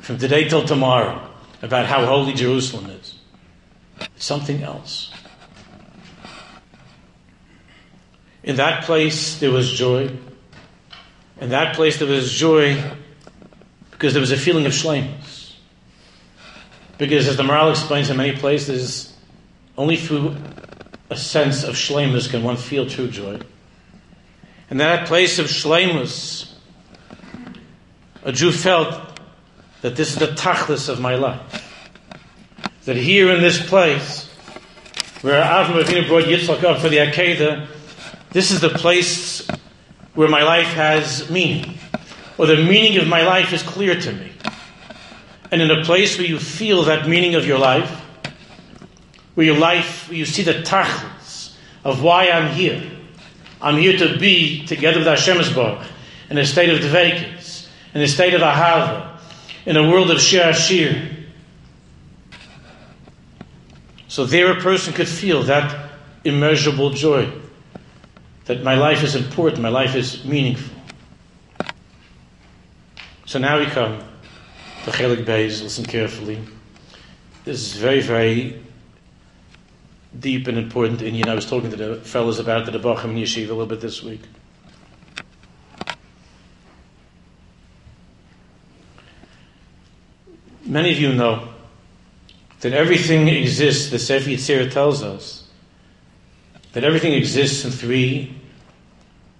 [0.03, 1.31] from today till tomorrow
[1.62, 3.14] about how holy Jerusalem is.
[4.01, 5.11] It's something else.
[8.48, 10.11] In that place there was joy.
[11.38, 12.82] In that place there was joy
[13.90, 15.52] because there was a feeling of shlemus.
[16.96, 19.14] Because as the Maharal explains in many places,
[19.76, 20.34] only through
[21.11, 23.38] a sense of shlemus can one feel true joy.
[24.70, 26.50] In that place of shlemus,
[28.24, 29.20] a Jew felt
[29.82, 31.64] that this is the tachlis of my life.
[32.87, 34.26] That here in this place,
[35.20, 37.68] where Avram Avinu brought Yitzchak up for the Akedah,
[38.30, 39.48] this is the place
[40.14, 41.78] where my life has meaning,
[42.36, 44.32] or the meaning of my life is clear to me.
[45.50, 47.90] And in a place where you feel that meaning of your life,
[49.34, 52.82] where your life, where you see the tachlis of why I'm here.
[53.62, 55.86] I'm here to be together with Hashem Baruch,
[56.28, 59.18] in a state of dveikis, in a state of ahava,
[59.64, 61.10] in a world of shir shir.
[64.06, 65.92] So there a person could feel that
[66.24, 67.32] immeasurable joy
[68.48, 70.74] that my life is important, my life is meaningful.
[73.26, 73.98] So now we come
[74.84, 76.42] to Chelik Beis, listen carefully.
[77.44, 78.62] This is very, very
[80.18, 81.24] deep and important And you.
[81.24, 84.02] know, I was talking to the fellows about the Bacham Yeshiva a little bit this
[84.02, 84.22] week.
[90.64, 91.50] Many of you know
[92.61, 95.48] that everything exists, the Sefer Yetzirah tells us,
[96.72, 98.38] that everything exists in three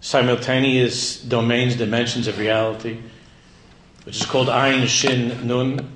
[0.01, 2.99] simultaneous domains, dimensions of reality,
[4.05, 5.93] which is called Ayin, Shin, Nun,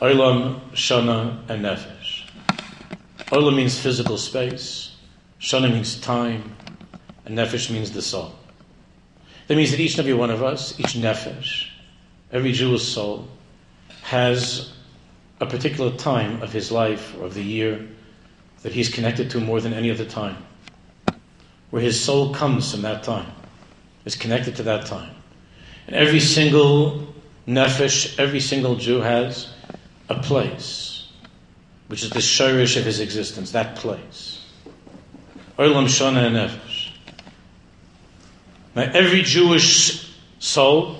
[0.00, 2.28] Olam, Shana, and Nefesh.
[3.26, 4.96] Olam means physical space,
[5.40, 6.54] Shana means time,
[7.24, 8.34] and Nefesh means the soul.
[9.48, 11.68] That means that each and every one of us, each Nefesh,
[12.30, 13.28] every Jewish soul,
[14.02, 14.72] has
[15.40, 17.88] a particular time of his life or of the year
[18.62, 20.36] that he's connected to more than any other time
[21.72, 23.32] where his soul comes from that time,
[24.04, 25.10] is connected to that time.
[25.86, 27.14] And every single
[27.48, 29.50] nefesh, every single Jew has
[30.10, 31.08] a place,
[31.86, 34.44] which is the shirish of his existence, that place.
[35.58, 36.90] Olam Shana Nefesh.
[38.74, 40.98] Now, every Jewish soul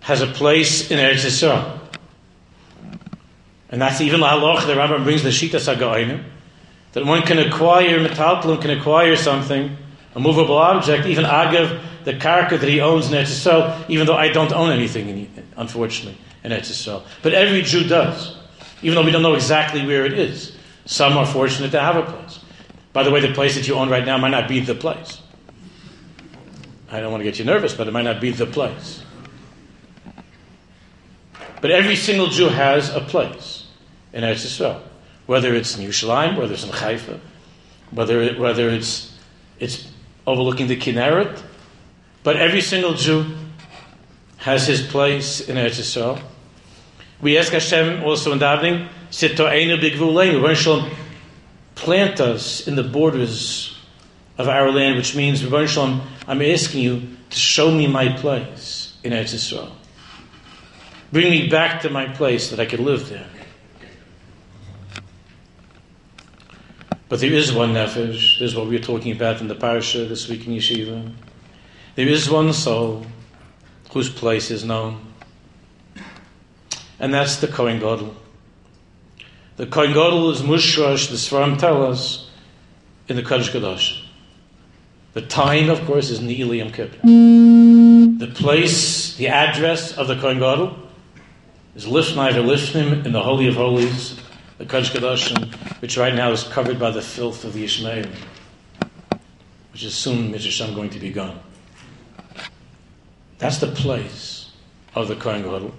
[0.00, 1.78] has a place in Eretz Yisrael.
[3.68, 6.24] And that's even the halach, the Rambam brings the Shita Sagainim,
[6.92, 9.76] that one can acquire, metaltalum can acquire something,
[10.14, 14.28] a movable object, even agav, the karka that he owns in Eretz even though I
[14.28, 18.36] don't own anything, in, unfortunately, in Eretz But every Jew does,
[18.82, 20.56] even though we don't know exactly where it is.
[20.86, 22.40] Some are fortunate to have a place.
[22.92, 25.20] By the way, the place that you own right now might not be the place.
[26.90, 29.04] I don't want to get you nervous, but it might not be the place.
[31.60, 33.66] But every single Jew has a place
[34.12, 34.82] in Eretz Yisrael
[35.30, 37.20] whether it's in Yerushalayim, whether it's in Haifa,
[37.92, 39.16] whether it, whether it's
[39.60, 39.86] it's
[40.26, 41.40] overlooking the Kinneret,
[42.24, 43.26] but every single Jew
[44.38, 46.20] has his place in Eretz Yisrael.
[47.20, 50.90] We ask Hashem also in davening, "Sitoenu bigvuleinu." Rebbeinu Shalom,
[51.76, 53.78] plant us in the borders
[54.36, 58.94] of our land, which means, Rebbeinu Shalom, I'm asking you to show me my place
[59.04, 59.70] in Eretz Yisrael.
[61.12, 63.28] Bring me back to my place that I could live there.
[67.10, 68.38] But there is one nefesh.
[68.38, 71.12] This is what we are talking about in the parasha this week in yeshiva.
[71.96, 73.04] There is one soul
[73.90, 75.12] whose place is known,
[77.00, 78.14] and that's the Kohen Gadol.
[79.56, 81.10] The Kohen Gadol is mushrash.
[81.10, 82.30] The Sfarim tell us
[83.08, 84.04] in the Kodesh Kadosh.
[85.12, 87.00] The time, of course, is Neil Yom Kippur.
[87.04, 90.78] The place, the address of the Kohen Gadol
[91.74, 94.16] is Lifnai Lifnim in the Holy of Holies
[94.60, 98.04] the Kodesh Kodashim, which right now is covered by the filth of the Ishmael,
[99.72, 101.40] which is soon, Mitzvah going to be gone.
[103.38, 104.52] That's the place
[104.94, 105.72] of the Kohen Gadol.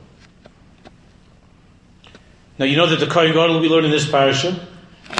[2.57, 4.67] Now you know that the Kohen Gadol we learn in this parasha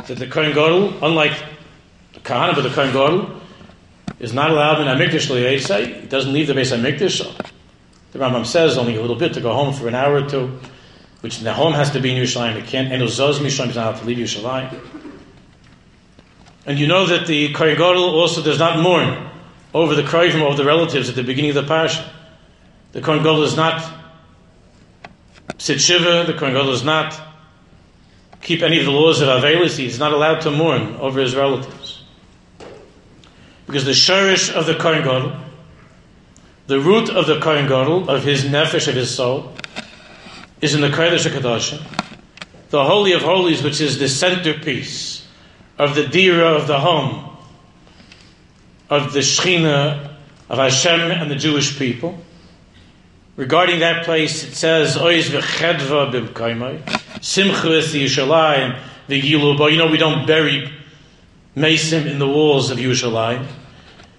[0.07, 1.37] that the Kohen Gadol, unlike
[2.13, 3.41] the Kahana, but the Kohen Gadol
[4.17, 7.51] is not allowed in Hamikdash He doesn't leave the base Hamikdash.
[8.11, 10.59] The Rambam says only a little bit to go home for an hour or two
[11.21, 12.55] which the home has to be in Yerushalayim.
[12.57, 14.79] It can't, and Uzaz Mishlam is not allowed to leave Yerushalayim.
[16.65, 19.29] And you know that the Kohen also does not mourn
[19.73, 22.11] over the Kroivim of the relatives at the beginning of the parasha.
[22.91, 23.83] The Kohen is not
[25.57, 26.23] sit shiva.
[26.25, 27.19] The Kohen is not
[28.41, 32.03] keep any of the laws of Avelis, is not allowed to mourn over his relatives.
[33.65, 35.39] Because the shirish of the Kohen
[36.67, 37.71] the root of the Kohen
[38.09, 39.53] of his nefesh, of his soul,
[40.61, 41.81] is in the Kodesh HaKadoshim,
[42.69, 45.27] the Holy of Holies, which is the centerpiece
[45.77, 47.35] of the Dira of the home,
[48.89, 50.15] of the Shechina
[50.49, 52.19] of Hashem and the Jewish people.
[53.35, 59.71] Regarding that place, it says, Oiz v'chedva b'mkaimai, Simcha is the Yushalayim, the Gilu, but
[59.71, 60.71] you know, we don't bury
[61.55, 63.47] Mesim in the walls of Yushalayim,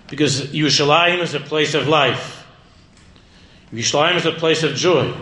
[0.08, 2.44] because Yushalayim is a place of life.
[3.72, 5.14] Yushalayim is a place of joy.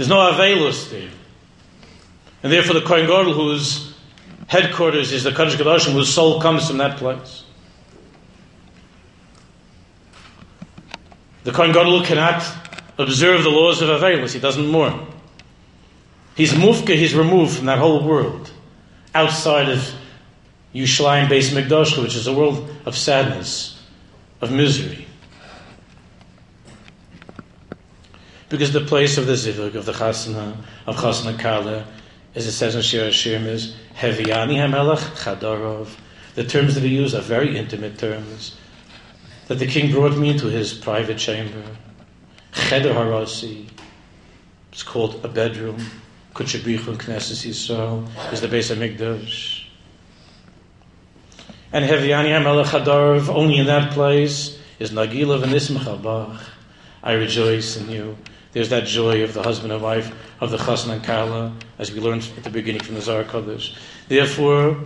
[0.00, 1.10] There's no Avelus there.
[2.42, 3.92] And therefore the Kohen Gadol, whose
[4.46, 7.44] headquarters is the Kaddish Kedoshim, whose soul comes from that place.
[11.44, 12.42] The Kohen Gadol cannot
[12.96, 14.32] observe the laws of Avelus.
[14.32, 15.06] He doesn't mourn.
[16.34, 18.50] He's mufka, he's removed from that whole world,
[19.14, 19.86] outside of
[20.74, 23.78] Yushalayim based Mikdash, which is a world of sadness,
[24.40, 25.06] of misery.
[28.50, 31.86] Because the place of the zivug, of the chasana, of chasana kala,
[32.34, 35.88] as it says in Shir Hashirim, is Heviani HaMelech Chadorov.
[36.34, 38.56] The terms that he used are very intimate terms.
[39.46, 41.62] That the king brought me into his private chamber.
[42.52, 43.68] Cheder Harasi.
[44.72, 45.86] It's called a bedroom.
[46.34, 49.64] Kutshabichun Knesset Yisrael is the base of Mikdash.
[51.72, 56.40] And Heviani HaMelech Chadorov, only in that place, is Nagila V'nismach
[57.04, 58.16] I rejoice in you.
[58.52, 62.00] There's that joy of the husband and wife of the chasna and kala, as we
[62.00, 63.76] learned at the beginning from the Zohar Kodesh.
[64.08, 64.76] Therefore,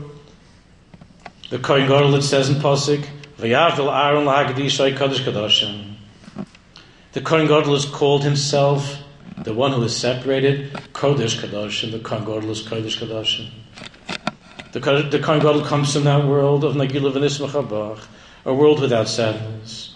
[1.51, 3.07] the Kohen Gadol it says in Pasuk,
[3.39, 5.95] "V'yavdil Aaron lahagdishay kadosh kadoshim."
[7.12, 8.99] The Kohen Gadol is called himself
[9.39, 11.93] the one who is separated, Kodesh Kadoshim.
[11.93, 13.51] The Kohen Gadol is Kodesh Kadoshim.
[14.73, 18.07] The, the Kohen Gadol comes from that world of Nagila V'nismach
[18.47, 19.95] a world without sadness,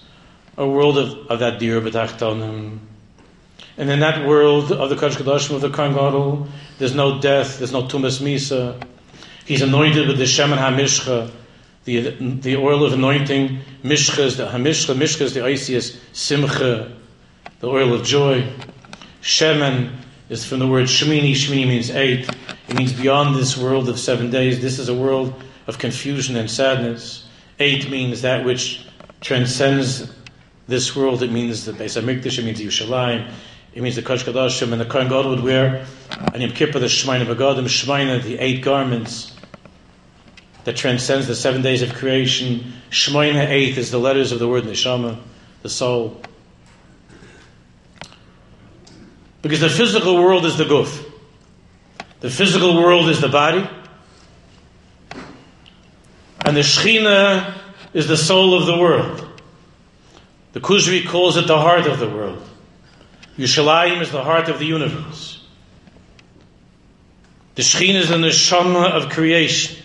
[0.56, 2.78] a world of, of that dear B'tachtonim,
[3.78, 6.48] and in that world of the Kodesh Kodashim of the Kohen Gadol,
[6.78, 8.82] there's no death, there's no Tumas Misa.
[9.46, 11.30] He's anointed with the Shemen HaMishcha,
[11.84, 13.60] the, the oil of anointing.
[13.84, 16.92] Mishcha is the HaMishcha, Mishcha is the Isis Simcha,
[17.60, 18.52] the oil of joy.
[19.22, 19.92] Shemen
[20.28, 21.32] is from the word Shemini.
[21.32, 22.28] Shemini means eight.
[22.68, 24.60] It means beyond this world of seven days.
[24.60, 27.28] This is a world of confusion and sadness.
[27.60, 28.84] Eight means that which
[29.20, 30.12] transcends
[30.66, 31.22] this world.
[31.22, 32.40] It means the Beis Hamikdash.
[32.40, 33.32] It means Yerushalayim.
[33.78, 35.86] It means the Kodesh Kodashim and the Kohen God would wear
[36.34, 39.36] on Yom Kippur the Shemaina Begadim, Shemaina, the eight garments
[40.64, 42.72] that transcends the seven days of creation.
[42.90, 45.16] Shemaina, eighth, is the letters of the word Neshama,
[45.62, 46.20] the soul.
[49.42, 51.08] Because the physical world is the guf.
[52.18, 53.64] The physical world is the body.
[56.44, 57.54] And the Shechina
[57.94, 59.24] is the soul of the world.
[60.52, 62.42] The Kuzri calls it the heart of the world.
[63.38, 65.46] Yushalayim is the heart of the universe.
[67.54, 69.80] The Shekhinah is the neshama of creation.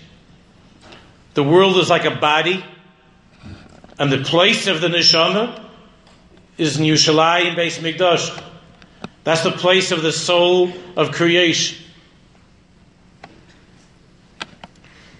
[1.35, 2.63] The world is like a body,
[3.99, 5.63] and the place of the neshama
[6.57, 8.43] is in Yushalayim Beis Mikdash.
[9.23, 11.77] That's the place of the soul of creation.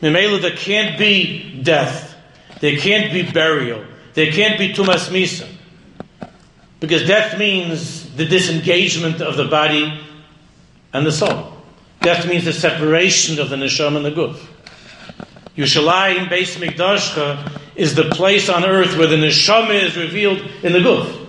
[0.01, 2.15] Mimela, there can't be death.
[2.59, 3.85] There can't be burial.
[4.15, 5.47] There can't be tumas misa.
[6.79, 9.99] Because death means the disengagement of the body
[10.93, 11.53] and the soul.
[12.01, 14.39] Death means the separation of the neshama and the guf.
[15.57, 20.79] Yushalayim Beis Mikdashcha is the place on earth where the neshama is revealed in the
[20.79, 21.27] guf.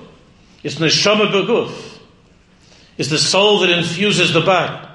[0.63, 1.99] It's neshama beguf.
[2.97, 4.89] It's the soul that infuses the body.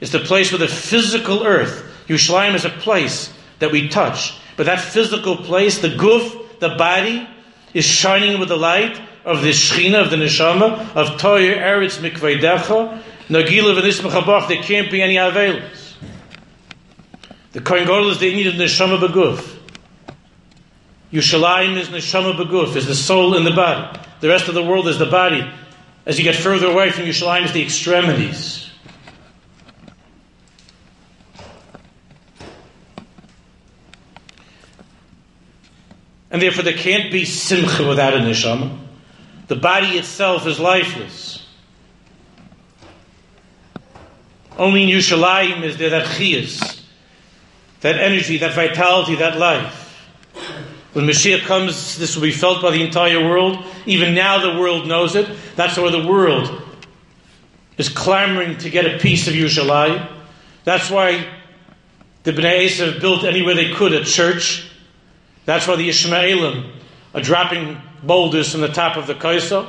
[0.00, 4.34] It's the place where the physical earth, Yushalayim is a place that we touch.
[4.56, 7.28] But that physical place, the guf, the body,
[7.74, 13.02] is shining with the light of the Shechina, of the Neshama, of Toyer Eretz Mikveidecha,
[13.28, 15.96] Nagila V'nismachabach, there can't be any Avelis.
[17.50, 19.58] The Kohen Gadol is the need of Neshama Beguf.
[21.12, 23.98] Yushalayim is Neshama Beguf, is the soul in the body.
[24.20, 25.44] The rest of the world is the body.
[26.06, 28.70] As you get further away from Yushalayim, is the extremities.
[36.30, 38.85] And therefore, there can't be simcha without a neshama.
[39.48, 41.46] The body itself is lifeless.
[44.58, 46.80] Only in Yushalayim is there that chiyas,
[47.80, 49.82] that energy, that vitality, that life.
[50.94, 53.62] When Mashiach comes, this will be felt by the entire world.
[53.84, 55.28] Even now, the world knows it.
[55.54, 56.62] That's why the world
[57.76, 60.10] is clamoring to get a piece of Yerushalayim.
[60.64, 61.26] That's why
[62.22, 64.70] the Bnei Esav built anywhere they could a church.
[65.44, 66.72] That's why the Ishmaelim
[67.14, 69.66] are dropping boulders from the top of the Kaisel.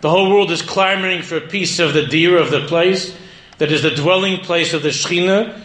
[0.00, 3.16] The whole world is clamoring for a piece of the deer of the place
[3.58, 5.62] that is the dwelling place of the Shekhinah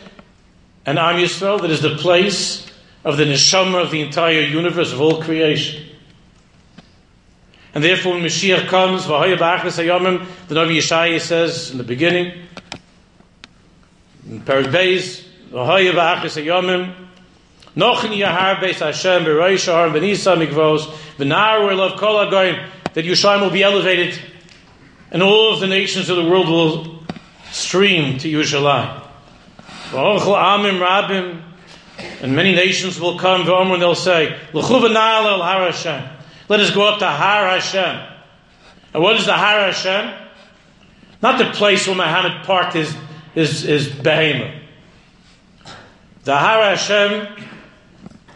[0.85, 2.71] and Am Yisrael, that is the place
[3.03, 5.83] of the neshama of the entire universe, of all creation.
[7.73, 12.33] And therefore, when Mashiach comes, the Navi Yeshaya says in the beginning,
[14.29, 15.23] in Perik Beis,
[17.77, 23.51] Nochen yahar beis Hashem b'roish har b'nisa mikvos v'nar where kol hagoyim that Yerushalayim will
[23.51, 24.19] be elevated
[25.11, 27.03] and all of the nations of the world will
[27.51, 29.07] stream to Yerushalayim.
[29.91, 31.43] V'ochel amim rabim
[32.23, 36.17] and many nations will come v'omer and they'll say l'chu v'nal el har Hashem
[36.49, 38.07] let us go up to Har Hashem
[38.93, 40.13] and what is the Har Hashem?
[41.21, 42.95] Not the place where Muhammad parked his
[43.35, 44.63] is, is behemoth.
[46.23, 47.27] The Har Hashem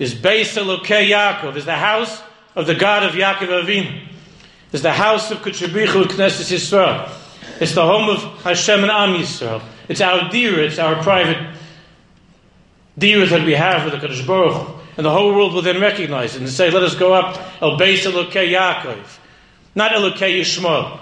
[0.01, 2.23] is Beis Elokei Yaakov, is the house
[2.55, 4.01] of the God of Yaakov Avinu.
[4.71, 7.07] Is the house of Kutshabrichu Knesset Yisrael.
[7.61, 9.61] It's the home of Hashem and Am Yisrael.
[9.87, 11.55] It's our deer, it's our private
[12.97, 16.35] deer that we have with the Kadosh Baruch And the whole world will then recognize
[16.35, 19.05] it and say, let us go up El Beis Elokei Yaakov.
[19.75, 20.99] Not Elokei Yishmael.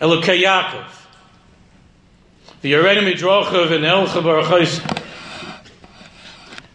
[0.00, 0.88] Elokei Yaakov.
[2.60, 4.97] The Yoredim Midrochav and Elcha Barachos.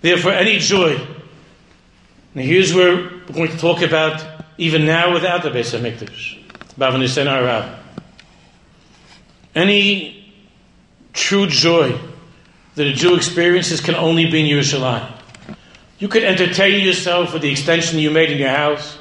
[0.03, 0.97] Therefore, any joy.
[2.35, 4.21] Now, here's where we're going to talk about
[4.57, 6.43] even now without the Beis Hamikdash.
[6.77, 7.79] Bavanisin Arab.
[9.55, 10.33] Any
[11.13, 11.97] true joy
[12.75, 15.09] that a Jew experiences can only be in Yerushalayim.
[15.99, 18.97] You could entertain yourself with the extension you made in your house.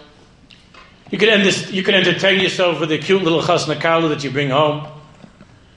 [1.11, 4.87] You could, end you entertain yourself with the cute little chasnakala that you bring home.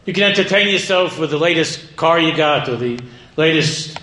[0.05, 2.99] You can entertain yourself with the latest car you got or the
[3.37, 3.97] latest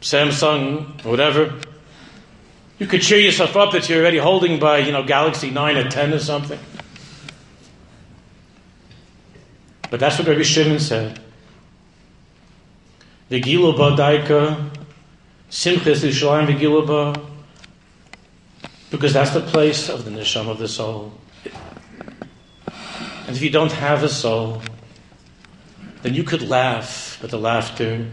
[0.00, 1.54] Samsung whatever.
[2.78, 5.88] You could cheer yourself up that you're already holding by, you know, Galaxy 9 or
[5.88, 6.58] 10 or something.
[9.90, 11.20] But that's what Rabbi Shimon said.
[13.30, 14.70] Vigilo ba daika,
[15.50, 17.20] simchas Yishalayim vigilo ba,
[18.90, 21.12] because that's the place of the nisham of the soul.
[23.26, 24.62] And if you don't have a soul,
[26.02, 28.06] then you could laugh, but the laughter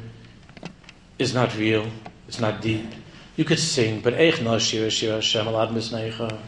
[1.23, 1.87] is not real,
[2.27, 2.85] it's not deep.
[3.35, 6.39] You could sing, but Eich Hashem Alad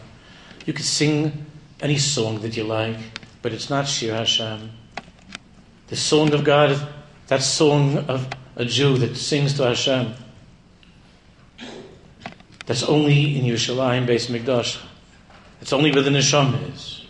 [0.66, 1.46] You could sing
[1.80, 2.98] any song that you like,
[3.42, 4.72] but it's not Shir Hashem.
[5.88, 6.88] The song of God,
[7.28, 10.14] that song of a Jew that sings to Hashem,
[12.66, 14.82] that's only in Yerushalayim, Beis Mikdash.
[15.62, 17.06] It's only where the neshama is.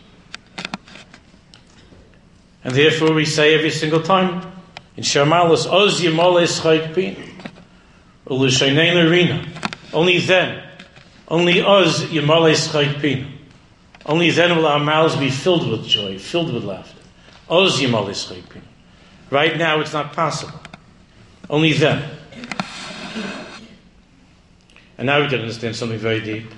[2.64, 4.52] And therefore we say every single time
[4.98, 7.35] in Shermalis, Oz Yemoles Chayk Arena.
[8.28, 10.64] Only then,
[11.28, 13.28] only us, Yemoles Chayk
[14.06, 17.02] Only then will our mouths be filled with joy, filled with laughter.
[17.50, 18.62] Oz Yemoles Chayk
[19.30, 20.60] Right now it's not possible.
[21.50, 22.10] Only then.
[24.98, 26.50] And now we can understand something very deep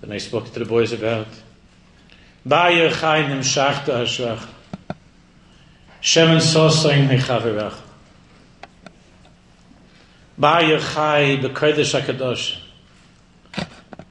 [0.00, 1.28] that I spoke to the boys about.
[2.46, 4.06] Bayer Chayim Shachta
[6.02, 7.91] mechaverach.
[10.42, 12.58] Ba chai bekodesh HaKadosh.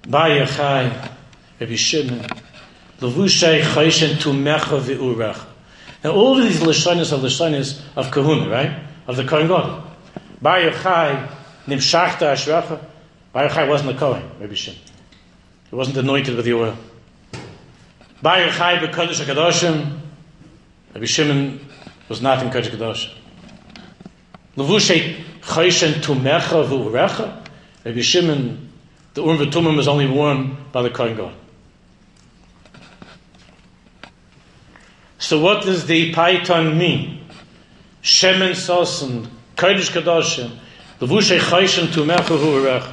[0.07, 1.09] Ba chai
[1.59, 2.25] Rabbi Shimon.
[3.01, 5.43] Levushay chayshen tumecha ve'urach.
[6.05, 8.79] Now all of these Lashonis are Lashonis of Kahuna, right?
[9.07, 9.83] Of the Kohen God.
[10.41, 11.27] Ba chai
[11.67, 12.79] nimshachta ashracha.
[13.33, 14.79] Ba chai wasn't a Kohen, Rabbi Shimon.
[15.69, 16.77] He wasn't anointed with the oil.
[18.21, 19.99] Ba chai bekodesh HaKadoshim.
[20.93, 21.59] Rabbi Shimon
[22.07, 23.20] was not in Kodesh Kadosh.
[24.57, 27.47] Levushe Chayshen Tumecha V'Urecha.
[27.83, 28.69] Rabbi Shimon,
[29.13, 31.33] the Urim V'Tumim was only worn by the Kohen God.
[35.17, 37.25] So what does the Python mean?
[38.03, 40.51] Shemen Sosen, Kodesh Kadoshim,
[40.99, 42.91] Levushe Chayshen Tumecha V'Urecha.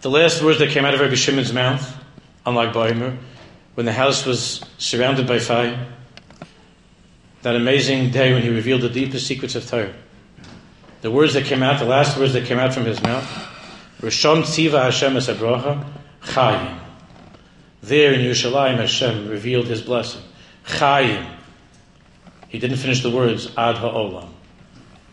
[0.00, 1.96] The last words that came out of Rabbi Shimon's mouth,
[2.44, 3.16] unlike Baimer,
[3.74, 5.86] when the house was surrounded by fire.
[7.44, 9.92] That amazing day when he revealed the deepest secrets of Torah.
[11.02, 13.22] The words that came out, the last words that came out from his mouth,
[14.00, 16.80] Rishon Tziva Hashem es Chayim.
[17.82, 20.22] There in Yerushalayim, Hashem revealed his blessing.
[20.64, 21.36] Chayim.
[22.48, 24.30] He didn't finish the words Ad Ha'olam.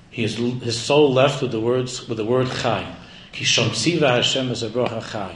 [0.09, 2.95] His, his soul left with the words with the word Chayim.
[3.33, 5.35] Kishon Tziva Hashem es Chayim.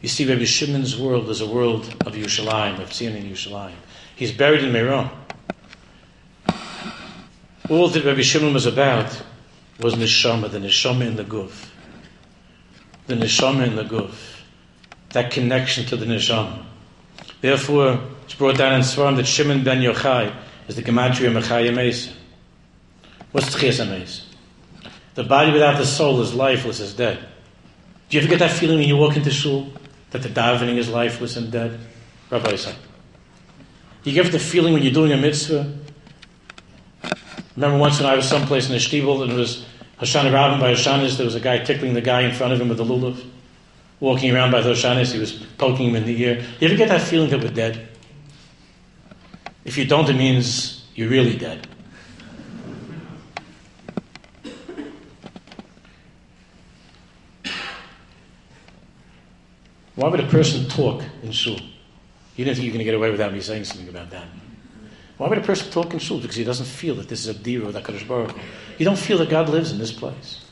[0.00, 3.74] You see, Rabbi Shimon's world is a world of Yerushalayim, of Tzion in Yerushalayim.
[4.20, 5.08] He's buried in Meron.
[7.70, 9.22] All that Rabbi Shimon was about
[9.78, 11.70] was neshama, the neshama in the guf.
[13.06, 14.42] The neshama in the guf.
[15.14, 16.62] That connection to the neshama.
[17.40, 20.36] Therefore, it's brought down in Sfarim that Shimon ben Yochai
[20.68, 22.10] is the gematria Mechaya Mesa.
[23.32, 24.22] What's Tchias Mesa?
[25.14, 27.26] The body without the soul is lifeless, is dead.
[28.10, 29.72] Do you ever get that feeling when you walk into shul
[30.10, 31.80] that the davening is lifeless and dead?
[32.28, 32.76] Rabbi said.
[34.04, 35.72] You get the feeling when you're doing a mitzvah.
[37.56, 39.66] Remember once when I was someplace in a shtibel and it was
[39.98, 42.70] Hoshana Rabbin by Hoshanis, there was a guy tickling the guy in front of him
[42.70, 43.22] with a lulav,
[43.98, 46.42] walking around by the Hoshanis, he was poking him in the ear.
[46.58, 47.88] You ever get that feeling that we're dead?
[49.66, 51.66] If you don't, it means you're really dead.
[59.96, 61.60] Why would a person talk in shul?
[62.40, 64.24] You didn't think you're going to get away without me saying something about that.
[65.18, 66.20] Why would a person talk in shul?
[66.20, 68.34] Because he doesn't feel that this is a or that Kadosh Baruch
[68.78, 70.42] You don't feel that God lives in this place.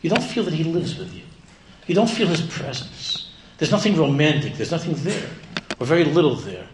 [0.00, 1.20] You don't feel that He lives with you.
[1.86, 3.28] You don't feel His presence.
[3.58, 4.54] There's nothing romantic.
[4.54, 5.28] There's nothing there,
[5.78, 6.66] or very little there,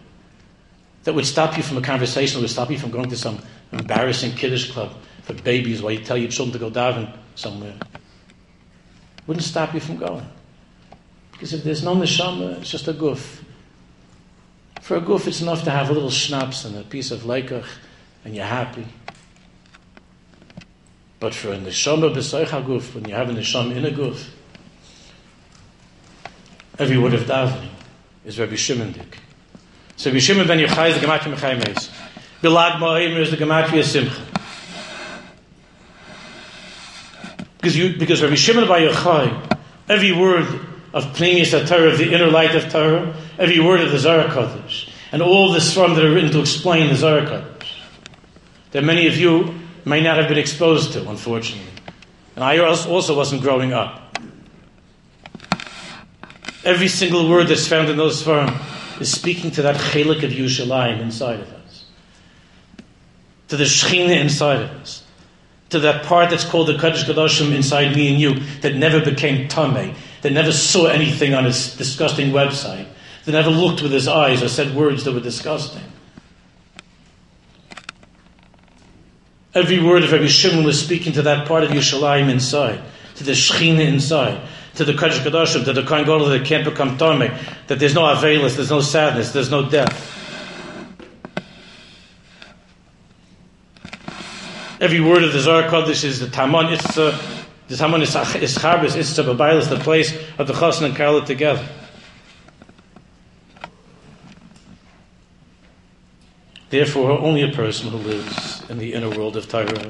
[1.03, 2.35] that would stop you from a conversation.
[2.35, 3.41] That would stop you from going to some
[3.73, 4.93] embarrassing kiddush club
[5.23, 7.75] for babies while you tell your children to go daven somewhere.
[9.27, 10.25] Wouldn't stop you from going.
[11.33, 13.43] Because if there's no neshama, it's just a goof.
[14.81, 17.67] For a goof, it's enough to have a little schnapps and a piece of leikach,
[18.25, 18.85] and you're happy.
[21.19, 24.35] But for a neshama b'soich goof, when you have a neshama in a goof,
[26.79, 27.69] every word of davening
[28.25, 29.19] is Rabbi Shimon dik.
[29.97, 31.91] So Rabbi Shimon ben Yochai is the Gematria Mechai Meis.
[32.41, 34.19] Bilag Ma'omer is the Gematria Simcha.
[37.57, 39.57] Because, you, because Rabbi Shimon ben Yochai,
[39.87, 40.47] every word
[40.93, 44.89] of Pnimius Torah, of the inner light of Torah, every word of the Zohar Kodesh,
[45.11, 47.77] and all the Sfarim that are written to explain the Zohar Kodesh,
[48.71, 51.67] that many of you may not have been exposed to, unfortunately.
[52.35, 54.17] And I also wasn't growing up.
[56.63, 60.99] Every single word that's found in those Sfarim is speaking to that chelik of Yushalayim
[60.99, 61.85] inside of us,
[63.47, 65.03] to the Shechina inside of us,
[65.69, 69.47] to that part that's called the Kaddish Kadoshim inside me and you that never became
[69.47, 72.87] Tameh, that never saw anything on his disgusting website,
[73.25, 75.83] They never looked with his eyes or said words that were disgusting.
[79.53, 82.81] Every word of Rabbi Shimon was speaking to that part of Yerushalayim inside,
[83.15, 84.41] to the Shechina inside,
[84.75, 88.01] to the Kaddish Kadoshim, to the Kohen Gadol that can't become Tameh, that there's no
[88.01, 90.17] Avelis, there's no sadness, there's no death.
[94.79, 96.73] Every word of the Zohar Kodesh is the Taman.
[96.73, 96.97] It's
[97.71, 98.13] the Taman is
[98.97, 101.65] is the place of the Chosn and Karla together.
[106.69, 109.89] Therefore, only a person who lives in the inner world of Torah.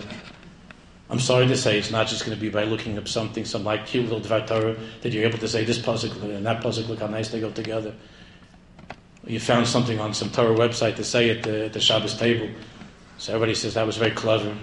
[1.10, 3.64] I'm sorry to say, it's not just going to be by looking up something, some
[3.64, 6.84] like cute little Dvar Torah, that you're able to say this puzzle and that puzzle.
[6.84, 7.96] Look how nice they go together.
[9.26, 12.48] You found something on some Torah website to say at the, at the Shabbos table,
[13.18, 14.56] so everybody says that was very clever.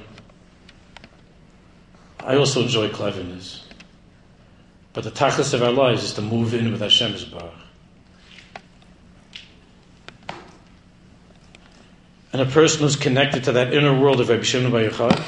[2.21, 3.65] I also enjoy cleverness.
[4.93, 7.51] But the tachlis of our lives is to move in with Hashem's bar.
[12.33, 15.23] And a person who's connected to that inner world of Rabbi Shimon Bar Yochai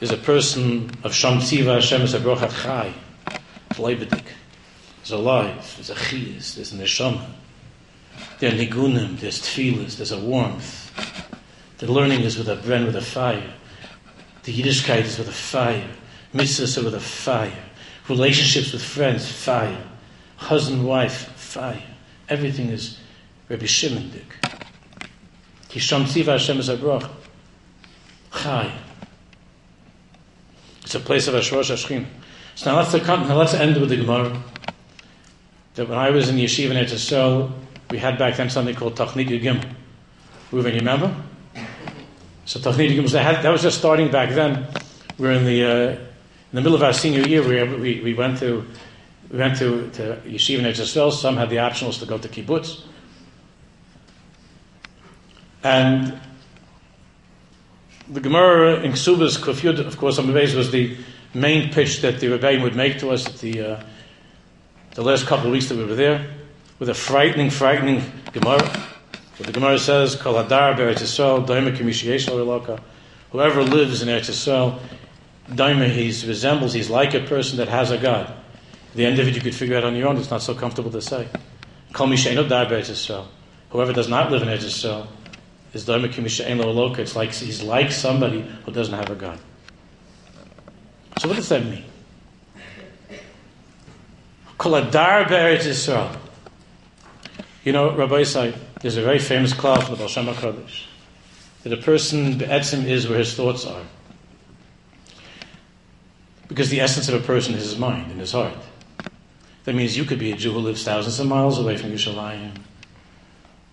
[0.00, 2.92] is a person of Sham Tziva Hashem is a chai,
[3.70, 4.24] leibedik.
[5.02, 7.24] Is alive, there's a chiyas, there's a neshama.
[8.38, 10.92] There are nigunim, there's tefillas, there's a warmth.
[11.78, 13.54] The learning is with a bren, with a fire.
[14.48, 15.86] The Yiddishkeit is with a fire.
[16.34, 17.52] Mitzvahs are with a fire.
[18.08, 19.84] Relationships with friends, fire.
[20.38, 21.82] Husband, wife, fire.
[22.30, 22.98] Everything is
[23.50, 24.24] Rabbi Shimon dik.
[25.68, 27.10] Kisham Tziva Hashem is Abrach.
[28.32, 28.72] Chai.
[30.80, 32.06] It's a place of Ashrosh Ashkin.
[32.54, 34.42] So now let's, now let's end with the Gemara.
[35.74, 37.52] That when I was in Yeshiva in Eretz
[37.90, 39.62] we had back then something called Tachnit Yugim.
[40.50, 41.14] Reuven, you remember?
[42.48, 44.66] So was that was just starting back then.
[45.18, 47.46] We were in the uh, in the middle of our senior year.
[47.46, 48.64] We, we, we went to
[49.30, 52.84] we went to, to yeshiva in Eretz Some had the optionals to go to kibbutz,
[55.62, 56.18] and
[58.08, 60.96] the Gemara in Ksubas Kufyud, of course, on the was the
[61.34, 63.82] main pitch that the Rebbein would make to us at the uh,
[64.94, 66.30] the last couple of weeks that we were there,
[66.78, 68.97] with a frightening, frightening Gemara.
[69.38, 72.80] But the Gemara says, Kol Hadar Be'eretz Yisrael, Daima.
[73.30, 74.80] Whoever lives in Eretz Yisrael,
[75.48, 78.32] Daima, he resembles, he's like a person that has a God.
[78.94, 80.16] The end of it you could figure out on your own.
[80.16, 81.28] It's not so comfortable to say.
[81.92, 83.28] Kol Mishenu Dar Israel.
[83.70, 85.06] Whoever does not live in Eretz Israel
[85.72, 89.38] is Dharma Kimisha Lo It's like he's like somebody who doesn't have a God.
[91.18, 91.84] So what does that mean?
[94.56, 96.10] Kol Adar Be'eretz Israel.
[97.64, 100.84] You know, Rabbi Isai, there's a very famous cloud from the Baal HaKadosh
[101.64, 103.82] that a person be'etzim is where his thoughts are.
[106.46, 108.56] Because the essence of a person is his mind and his heart.
[109.64, 112.52] That means you could be a Jew who lives thousands of miles away from Yerushalayim.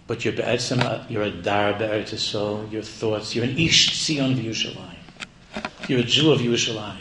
[0.08, 5.88] But you're be'etzim, you're a dar Yisrael, your thoughts, you're an ish tzion Yerushalayim.
[5.88, 6.98] You're a Jew of Yerushalayim.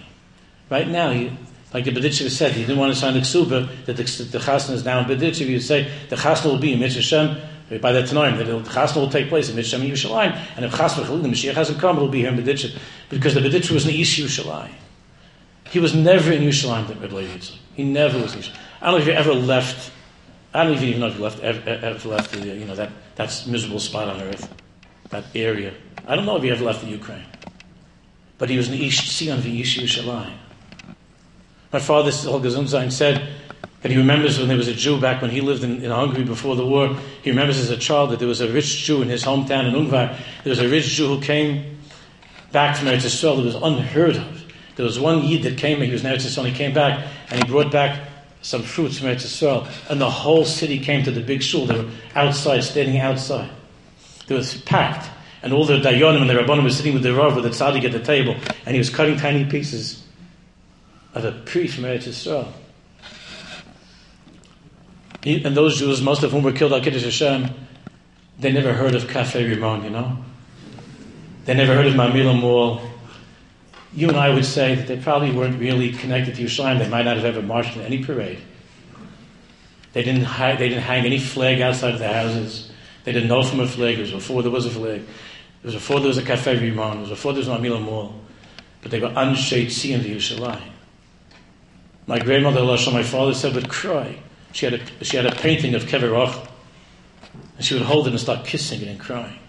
[0.70, 1.32] Right now, you,
[1.72, 4.72] like the Berditchev said, he didn't want to sign the ksuba that the, the chasna
[4.72, 5.46] is now in Berditchev.
[5.46, 7.50] He would say the chasna will be in Mitzvah
[7.80, 11.06] by that time that the chasna will take place in Mitzvah Yerushalayim, and if chasna
[11.06, 14.18] the Mashiach hasn't come, it'll be here in Berditchev because the Berditchev was in East
[14.18, 14.74] Yerushalayim.
[15.70, 17.26] He was never in Yerushalayim, that Rebbe
[17.74, 18.56] He never was in Yerushalayim.
[18.82, 19.92] I don't know if you ever left.
[20.52, 22.92] I don't even know if you left ever, ever left the uh, you know that
[23.16, 24.52] that's miserable spot on earth,
[25.08, 25.72] that area.
[26.06, 27.24] I don't know if you ever left the Ukraine,
[28.36, 30.34] but he was in the East Sion Ish Yerushalayim.
[31.72, 33.26] My father, Olga Zunzain, said
[33.84, 36.24] that he remembers when there was a Jew back when he lived in, in, Hungary
[36.24, 36.96] before the war.
[37.20, 39.74] He remembers as a child that there was a rich Jew in his hometown in
[39.74, 40.18] Ungvar.
[40.42, 41.76] There was a rich Jew who came
[42.50, 43.40] back from Eretz Yisrael.
[43.40, 44.44] It was unheard of.
[44.76, 47.44] There was one Yid that came, he was in Eretz Yisrael, he came back, and
[47.44, 48.08] he brought back
[48.40, 49.68] some fruits from Eretz Yisrael.
[49.90, 51.66] And the whole city came to the big shul.
[51.66, 53.50] They were outside, standing outside.
[54.26, 55.10] It was packed.
[55.42, 57.84] And all the Dayanim and the Rabbanim were sitting with the Rav, with the Tzaddik
[57.84, 58.34] at the table.
[58.64, 60.02] And he was cutting tiny pieces
[61.12, 62.50] of a pri from Eretz Yisrael.
[65.24, 67.48] And those Jews, most of whom were killed al Kiddush Hashem,
[68.38, 70.18] they never heard of Cafe Rimon, you know?
[71.46, 72.82] They never heard of Mamilla Mall.
[73.94, 76.78] You and I would say that they probably weren't really connected to Yerushalayim.
[76.78, 78.40] They might not have ever marched in any parade.
[79.92, 80.24] They didn't,
[80.58, 82.72] they didn't hang any flag outside of the houses.
[83.04, 83.98] They didn't know from a flag.
[83.98, 85.00] It was before there was a flag.
[85.00, 86.96] It was before there was a Cafe Rimon.
[86.96, 88.14] It was before there was Mamilla Mall.
[88.82, 90.70] But they were sea in the Yerushalayim.
[92.06, 94.18] My grandmother, my father said, would cry.
[94.54, 96.46] She had a, she had a painting of Kever
[97.56, 99.40] and she would hold it and start kissing it and crying.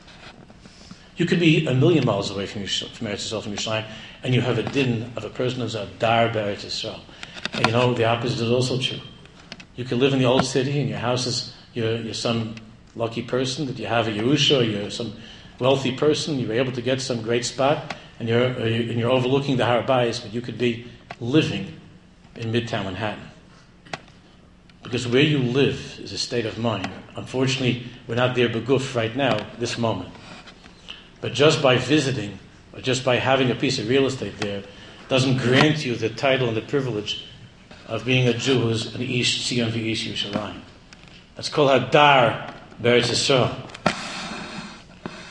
[1.15, 3.85] You could be a million miles away from, your, from Eretz Yisrael, from Yerushalayim,
[4.23, 6.99] and you have a din of a person who's a dar Eretz Yisrael.
[7.53, 8.99] And you know, the opposite is also true.
[9.75, 12.55] You can live in the old city, and your house is, you're, you're some
[12.95, 15.13] lucky person that you have a Yerusha, you're some
[15.59, 19.65] wealthy person, you're able to get some great spot, and you're, and you're overlooking the
[19.65, 20.87] Har but you could be
[21.19, 21.79] living
[22.35, 23.34] in Midtown Manhattan.
[24.85, 26.87] Because where you live is a state of mind.
[27.15, 30.13] Unfortunately, we're not there beguf right now, this moment.
[31.21, 32.37] But just by visiting,
[32.71, 34.61] or just by having a piece of real estate there,
[35.09, 37.25] doesn't grant you the title and the privilege
[37.87, 40.61] of being a Jew who's an Ish Tzion v'ish Yerushalayim.
[41.35, 43.55] That's called Hadar Beretz Yisrael.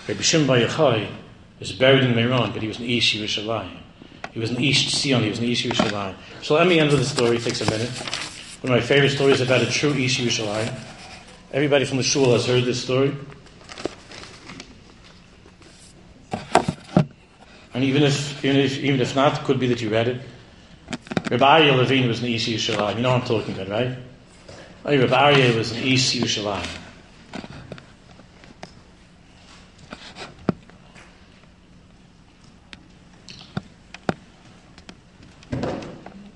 [0.09, 1.09] Rabbi Shimon Bar Yochai
[1.61, 3.78] is buried in Meron, but he was an Ish Yerushalayim.
[4.32, 6.16] He was an Ish Tzion, he was an Ish Yerushalayim.
[6.42, 7.90] So let me end with the story, it takes a minute.
[8.64, 10.74] One of my favorite stories about a true Ish Yerushalayim.
[11.52, 13.14] Everybody from the shul has heard this story.
[17.74, 20.22] And even if, even if, even if not, could be that you read it.
[21.30, 22.96] Rabbi Aryeh Levine was an East Yerushalayim.
[22.96, 23.98] You know what I'm talking about, right?
[24.82, 26.66] Rabbi Aryeh was an East Yerushalayim.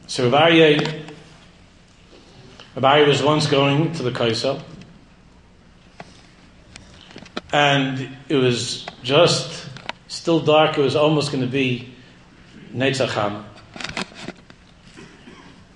[0.06, 1.07] So Rabbi Aryeh,
[2.84, 4.62] Aryeh was once going to the Kaisel,
[7.52, 9.68] and it was just
[10.06, 10.78] still dark.
[10.78, 11.92] It was almost going to be
[12.72, 13.44] Netzacham.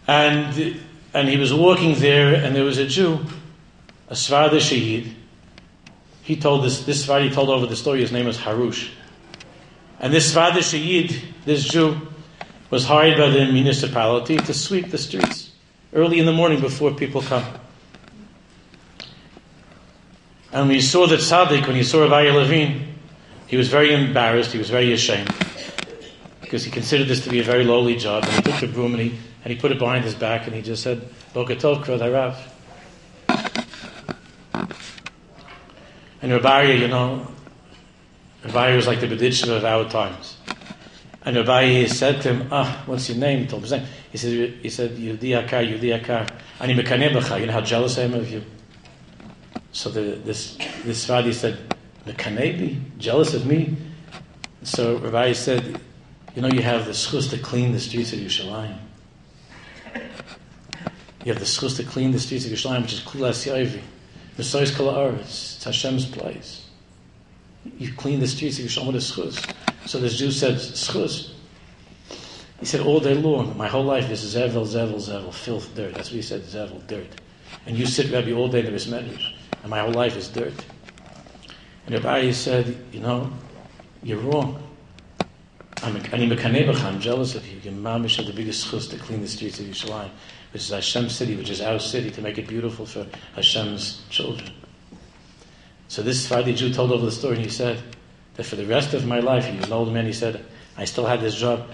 [0.06, 0.80] And,
[1.14, 3.24] and he was walking there, and there was a Jew,
[4.08, 5.12] a Svarda Shahid.
[6.22, 8.90] He told this, this Svarda, he told over the story, his name was Harush.
[9.98, 11.96] And this Svarda Shahid, this Jew,
[12.70, 15.51] was hired by the municipality to sweep the streets
[15.92, 17.44] early in the morning before people come.
[20.52, 22.94] And we saw that tzaddik, when he saw Rabbi Levine,
[23.46, 25.30] he was very embarrassed, he was very ashamed,
[26.40, 28.24] because he considered this to be a very lowly job.
[28.24, 30.54] And he took the broom and he, and he put it behind his back and
[30.54, 32.00] he just said, Bokatov Krod
[36.20, 37.26] And Rabbi, you know,
[38.44, 40.36] Rabbi was like the Berditchev of our times.
[41.24, 43.40] And Rabbi said to him, Ah, what's your name?
[43.40, 43.86] He told his name.
[44.10, 46.28] He said, he said, Yudi Akar, Yudi Akar.
[46.58, 48.44] And he You know how jealous I am of you?
[49.70, 51.58] So the, this, this Svadi said,
[52.04, 53.76] the Kanebi, jealous of me.
[54.64, 55.80] So Rabbi said,
[56.34, 58.78] you know, you have the schus to clean the streets of Yerushalayim.
[61.24, 63.80] You have the schus to clean the streets of Yerushalayim, which is Kulas Yoivi.
[64.36, 65.56] Mesois Kol Haaretz.
[65.56, 66.68] It's Hashem's place.
[67.78, 69.71] You clean the streets of Yerushalayim with a schus.
[69.86, 71.32] So this Jew said, schus.
[72.60, 75.94] He said, all day long, my whole life this is zevel, zevel, zevel, filth, dirt.
[75.94, 77.20] That's what he said, zevel, dirt.
[77.66, 80.54] And you sit, Rabbi, all day in the Bismedrash, and my whole life is dirt.
[81.86, 83.32] And Rabbi said, you know,
[84.02, 84.62] you're wrong.
[85.82, 87.58] I'm, I'm jealous of you.
[87.58, 90.10] Your mom is the biggest chus to clean the streets of Yerushalayim,
[90.52, 94.52] which is Hashem's city, which is our city, to make it beautiful for Hashem's children.
[95.88, 97.82] So this Friday Jew told over the story, and he said
[98.34, 100.44] that for the rest of my life, he was an old man, he said,
[100.76, 101.68] I still had this job.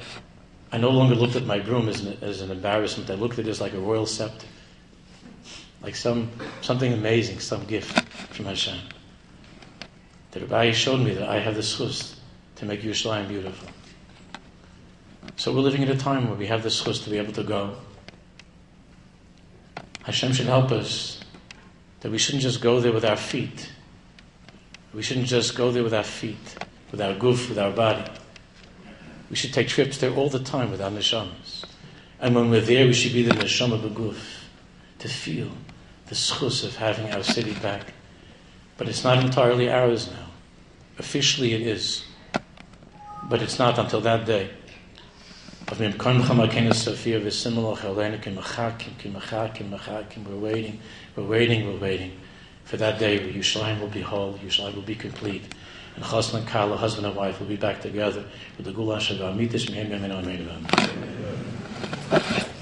[0.73, 3.11] I no longer looked at my broom as an, as an embarrassment.
[3.11, 4.47] I looked at it as like a royal scepter,
[5.83, 6.31] like some,
[6.61, 8.01] something amazing, some gift
[8.35, 8.79] from Hashem.
[10.33, 12.17] The Rabbi showed me that I have the schus
[12.57, 13.69] to make Yerushalayim beautiful.
[15.37, 17.45] So we're living at a time where we have the schus to be able to
[17.45, 17.77] go.
[20.03, 21.21] Hashem should help us
[22.01, 23.71] that we shouldn't just go there with our feet.
[24.95, 26.57] We shouldn't just go there with our feet,
[26.91, 28.05] with our goof, with our body.
[29.31, 31.65] We should take trips there all the time with our neshamas.
[32.21, 34.19] And when we're there, we should be the neshama beguf,
[35.01, 35.51] to feel
[36.07, 37.93] the schus of having our city back.
[38.79, 40.27] But it's not entirely ours now.
[40.99, 42.05] Officially it is.
[43.29, 44.51] But it's not until that day.
[45.71, 45.91] We're
[50.37, 50.81] waiting,
[51.15, 52.13] we're waiting, we're waiting
[52.69, 55.43] for that day where Yerushalayim will be whole, Yerushalayim will be complete.
[55.97, 58.23] And Chassan and Kala, husband and wife, will be back together
[58.59, 59.35] with the Gula Shavah.
[59.35, 60.67] Mitis Mehem Yemen Amen.
[62.13, 62.55] I'm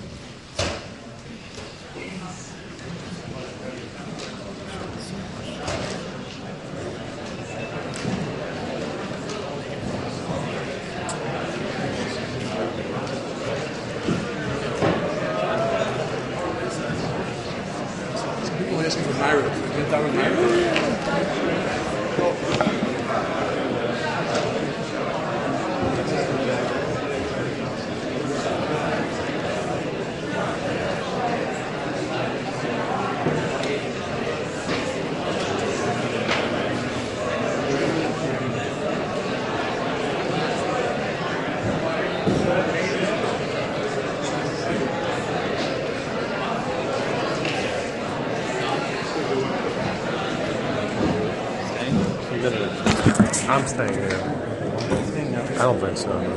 [53.68, 56.35] I don't think so.